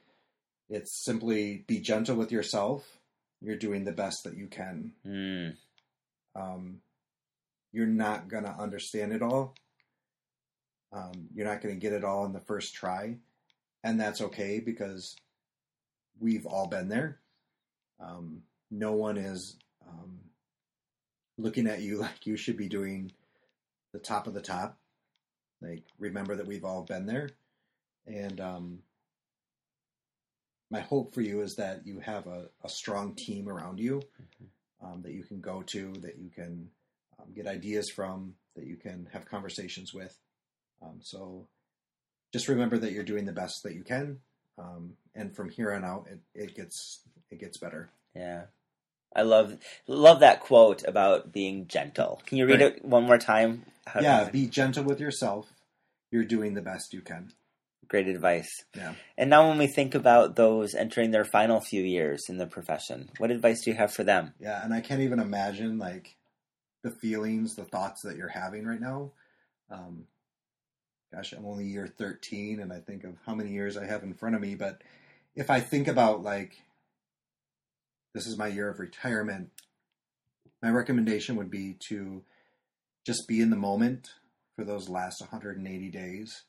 it's 0.69 1.03
simply 1.03 1.63
be 1.67 1.79
gentle 1.79 2.15
with 2.15 2.31
yourself. 2.31 2.99
You're 3.41 3.55
doing 3.57 3.85
the 3.85 3.91
best 3.91 4.23
that 4.23 4.35
you 4.35 4.47
can. 4.47 4.93
Mm, 5.05 5.55
Um, 6.35 6.81
you're 7.71 7.85
not 7.87 8.27
gonna 8.27 8.55
understand 8.57 9.13
it 9.13 9.21
all. 9.21 9.55
Um, 10.91 11.29
you're 11.33 11.45
not 11.47 11.61
gonna 11.61 11.75
get 11.75 11.93
it 11.93 12.03
all 12.03 12.25
in 12.25 12.33
the 12.33 12.39
first 12.41 12.73
try, 12.73 13.17
and 13.83 13.99
that's 13.99 14.21
okay 14.21 14.59
because 14.59 15.15
we've 16.19 16.45
all 16.45 16.67
been 16.67 16.89
there. 16.89 17.19
Um, 17.99 18.43
no 18.71 18.93
one 18.93 19.17
is 19.17 19.57
um, 19.87 20.19
looking 21.37 21.67
at 21.67 21.81
you 21.81 21.97
like 22.01 22.25
you 22.25 22.37
should 22.37 22.57
be 22.57 22.67
doing 22.69 23.11
the 23.93 23.99
top 23.99 24.27
of 24.27 24.33
the 24.33 24.41
top. 24.41 24.77
Like, 25.61 25.83
remember 25.97 26.35
that 26.35 26.47
we've 26.47 26.65
all 26.65 26.83
been 26.83 27.05
there, 27.07 27.29
and 28.07 28.39
um, 28.41 28.79
my 30.69 30.79
hope 30.81 31.13
for 31.13 31.21
you 31.21 31.41
is 31.41 31.55
that 31.55 31.85
you 31.85 31.99
have 31.99 32.27
a, 32.27 32.49
a 32.63 32.69
strong 32.69 33.15
team 33.15 33.47
around 33.47 33.79
you 33.79 34.01
um, 34.83 35.01
that 35.03 35.13
you 35.13 35.23
can 35.23 35.39
go 35.39 35.61
to, 35.67 35.93
that 36.01 36.17
you 36.17 36.29
can 36.29 36.69
um, 37.19 37.27
get 37.35 37.47
ideas 37.47 37.89
from, 37.89 38.33
that 38.55 38.65
you 38.65 38.75
can 38.75 39.07
have 39.13 39.25
conversations 39.25 39.93
with. 39.93 40.17
Um, 40.81 40.99
so 41.01 41.47
just 42.33 42.47
remember 42.47 42.77
that 42.77 42.91
you're 42.91 43.03
doing 43.03 43.25
the 43.25 43.31
best 43.31 43.63
that 43.63 43.73
you 43.75 43.83
can, 43.83 44.19
um, 44.57 44.93
and 45.15 45.35
from 45.35 45.49
here 45.49 45.73
on 45.73 45.83
out, 45.85 46.07
it, 46.11 46.19
it 46.35 46.55
gets 46.55 47.01
it 47.31 47.39
gets 47.39 47.57
better. 47.57 47.89
yeah. 48.15 48.43
I 49.15 49.21
love 49.21 49.57
love 49.87 50.19
that 50.19 50.41
quote 50.41 50.83
about 50.85 51.31
being 51.31 51.67
gentle. 51.67 52.21
Can 52.25 52.37
you 52.37 52.45
read 52.45 52.59
Right. 52.61 52.75
it 52.75 52.85
one 52.85 53.05
more 53.05 53.17
time? 53.17 53.65
How- 53.87 54.01
yeah, 54.01 54.29
be 54.29 54.47
gentle 54.47 54.83
with 54.83 54.99
yourself. 54.99 55.53
You're 56.11 56.25
doing 56.25 56.53
the 56.55 56.61
best 56.61 56.93
you 56.93 57.01
can. 57.01 57.31
Great 57.87 58.07
advice. 58.07 58.49
Yeah. 58.75 58.93
And 59.17 59.29
now, 59.29 59.47
when 59.47 59.57
we 59.57 59.67
think 59.67 59.95
about 59.95 60.35
those 60.35 60.75
entering 60.75 61.11
their 61.11 61.23
final 61.23 61.61
few 61.61 61.81
years 61.81 62.25
in 62.27 62.37
the 62.37 62.47
profession, 62.47 63.09
what 63.17 63.31
advice 63.31 63.63
do 63.63 63.71
you 63.71 63.77
have 63.77 63.93
for 63.93 64.03
them? 64.03 64.33
Yeah, 64.39 64.63
and 64.63 64.73
I 64.73 64.81
can't 64.81 65.01
even 65.01 65.19
imagine 65.19 65.77
like 65.77 66.15
the 66.83 66.91
feelings, 66.91 67.55
the 67.55 67.63
thoughts 67.63 68.01
that 68.03 68.17
you're 68.17 68.27
having 68.27 68.65
right 68.65 68.81
now. 68.81 69.11
Um, 69.71 70.05
gosh, 71.13 71.31
I'm 71.31 71.45
only 71.45 71.65
year 71.65 71.87
13, 71.87 72.59
and 72.59 72.73
I 72.73 72.79
think 72.79 73.03
of 73.05 73.15
how 73.25 73.35
many 73.35 73.51
years 73.51 73.77
I 73.77 73.85
have 73.85 74.03
in 74.03 74.13
front 74.13 74.35
of 74.35 74.41
me. 74.41 74.55
But 74.55 74.81
if 75.35 75.49
I 75.49 75.61
think 75.61 75.87
about 75.87 76.23
like 76.23 76.57
this 78.13 78.27
is 78.27 78.37
my 78.37 78.47
year 78.47 78.69
of 78.69 78.79
retirement, 78.79 79.51
my 80.61 80.71
recommendation 80.71 81.35
would 81.35 81.51
be 81.51 81.77
to 81.87 82.23
just 83.05 83.27
be 83.27 83.41
in 83.41 83.51
the 83.51 83.55
moment 83.55 84.09
for 84.55 84.65
those 84.65 84.89
last 84.89 85.21
180 85.21 85.89
days. 85.89 86.43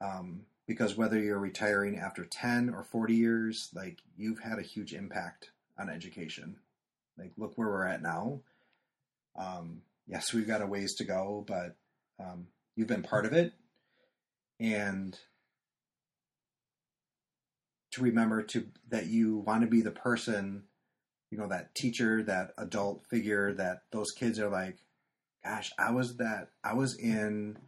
Um, 0.00 0.46
because 0.66 0.96
whether 0.96 1.18
you're 1.20 1.38
retiring 1.38 1.98
after 1.98 2.24
10 2.24 2.70
or 2.70 2.84
40 2.84 3.14
years, 3.14 3.70
like 3.74 3.98
you've 4.16 4.40
had 4.40 4.58
a 4.58 4.62
huge 4.62 4.92
impact 4.92 5.50
on 5.78 5.90
education. 5.90 6.56
Like, 7.18 7.32
look 7.36 7.56
where 7.56 7.68
we're 7.68 7.86
at 7.86 8.02
now. 8.02 8.40
Um, 9.36 9.82
yes, 10.06 10.32
we've 10.32 10.46
got 10.46 10.62
a 10.62 10.66
ways 10.66 10.94
to 10.96 11.04
go, 11.04 11.44
but 11.46 11.76
um, 12.18 12.48
you've 12.76 12.88
been 12.88 13.02
part 13.02 13.26
of 13.26 13.32
it. 13.32 13.52
And 14.58 15.18
to 17.92 18.02
remember 18.02 18.42
to 18.42 18.66
that 18.88 19.06
you 19.06 19.38
want 19.38 19.62
to 19.62 19.68
be 19.68 19.80
the 19.80 19.90
person, 19.90 20.64
you 21.30 21.38
know, 21.38 21.48
that 21.48 21.74
teacher, 21.74 22.22
that 22.22 22.52
adult 22.58 23.04
figure 23.08 23.52
that 23.52 23.82
those 23.92 24.10
kids 24.12 24.38
are 24.38 24.48
like, 24.48 24.78
gosh, 25.44 25.72
I 25.78 25.92
was 25.92 26.16
that, 26.16 26.48
I 26.62 26.74
was 26.74 26.96
in 26.96 27.58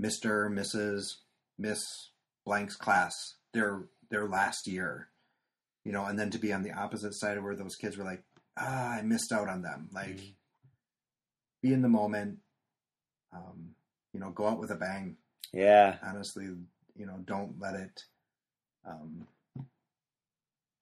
Mr., 0.00 0.48
Mrs., 0.48 1.16
Miss 1.58 2.10
Blank's 2.44 2.76
class 2.76 3.14
their 3.52 3.84
their 4.10 4.28
last 4.28 4.66
year, 4.66 5.08
you 5.84 5.92
know, 5.92 6.04
and 6.04 6.18
then 6.18 6.30
to 6.30 6.38
be 6.38 6.52
on 6.52 6.62
the 6.62 6.72
opposite 6.72 7.14
side 7.14 7.36
of 7.36 7.44
where 7.44 7.56
those 7.56 7.76
kids 7.76 7.96
were 7.96 8.04
like, 8.04 8.22
ah, 8.56 8.92
I 8.92 9.02
missed 9.02 9.32
out 9.32 9.48
on 9.48 9.62
them. 9.62 9.88
Like, 9.92 10.20
be 11.62 11.72
in 11.72 11.82
the 11.82 11.88
moment. 11.88 12.38
Um, 13.32 13.74
you 14.12 14.20
know, 14.20 14.30
go 14.30 14.46
out 14.46 14.60
with 14.60 14.70
a 14.70 14.76
bang. 14.76 15.16
Yeah. 15.52 15.96
Honestly, 16.02 16.44
you 16.96 17.06
know, 17.06 17.18
don't 17.24 17.58
let 17.58 17.74
it. 17.74 18.02
Um, 18.86 19.26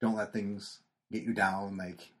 don't 0.01 0.15
let 0.15 0.33
things 0.33 0.79
get 1.11 1.23
you 1.23 1.33
down. 1.33 1.77
Like, 1.77 2.11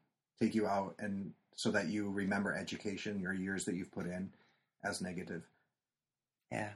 take 0.41 0.55
you 0.55 0.67
out, 0.67 0.95
and 0.99 1.33
so 1.55 1.71
that 1.71 1.87
you 1.87 2.09
remember 2.09 2.55
education, 2.55 3.19
your 3.19 3.33
years 3.33 3.65
that 3.65 3.75
you've 3.75 3.91
put 3.91 4.05
in, 4.05 4.31
as 4.83 5.01
negative. 5.01 5.43
Yeah. 6.51 6.69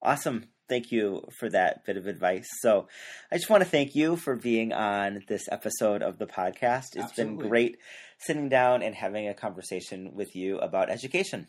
Awesome. 0.00 0.46
Thank 0.68 0.90
you 0.90 1.26
for 1.38 1.48
that 1.50 1.84
bit 1.84 1.96
of 1.96 2.06
advice. 2.06 2.48
So, 2.60 2.88
I 3.30 3.36
just 3.36 3.50
want 3.50 3.62
to 3.62 3.68
thank 3.68 3.94
you 3.94 4.16
for 4.16 4.36
being 4.36 4.72
on 4.72 5.20
this 5.28 5.48
episode 5.50 6.02
of 6.02 6.18
the 6.18 6.26
podcast. 6.26 6.94
It's 6.94 7.04
Absolutely. 7.04 7.36
been 7.36 7.48
great 7.48 7.76
sitting 8.18 8.48
down 8.48 8.82
and 8.82 8.94
having 8.94 9.28
a 9.28 9.34
conversation 9.34 10.14
with 10.14 10.34
you 10.34 10.58
about 10.58 10.90
education. 10.90 11.48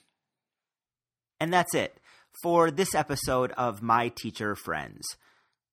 And 1.39 1.53
that's 1.53 1.73
it 1.73 1.99
for 2.43 2.71
this 2.71 2.93
episode 2.95 3.51
of 3.53 3.81
My 3.81 4.09
Teacher 4.09 4.55
Friends. 4.55 5.05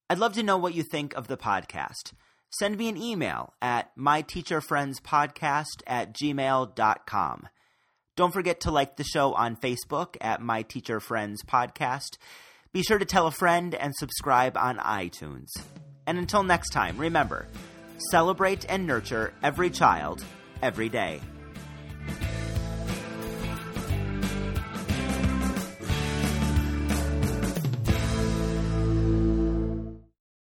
I'd 0.09 0.19
love 0.19 0.35
to 0.35 0.43
know 0.43 0.59
what 0.59 0.75
you 0.75 0.83
think 0.83 1.15
of 1.15 1.29
the 1.29 1.37
podcast. 1.37 2.13
Send 2.51 2.77
me 2.77 2.89
an 2.89 2.97
email 2.97 3.55
at 3.63 3.97
myteacherfriendspodcast 3.97 5.83
at 5.87 6.13
gmail.com. 6.13 7.49
Don't 8.15 8.33
forget 8.33 8.61
to 8.61 8.71
like 8.71 8.97
the 8.97 9.05
show 9.05 9.33
on 9.33 9.57
Facebook 9.57 10.17
at 10.21 10.43
My 10.43 10.61
Teacher 10.63 11.01
Friends 11.01 11.43
Podcast. 11.43 12.19
Be 12.73 12.83
sure 12.83 12.99
to 12.99 13.05
tell 13.05 13.27
a 13.27 13.31
friend 13.31 13.75
and 13.75 13.95
subscribe 13.95 14.57
on 14.57 14.79
iTunes. 14.79 15.49
And 16.07 16.17
until 16.17 16.43
next 16.43 16.71
time, 16.71 16.97
remember 16.97 17.47
celebrate 18.11 18.65
and 18.67 18.87
nurture 18.87 19.35
every 19.43 19.69
child 19.69 20.25
every 20.63 20.89
day. 20.89 21.21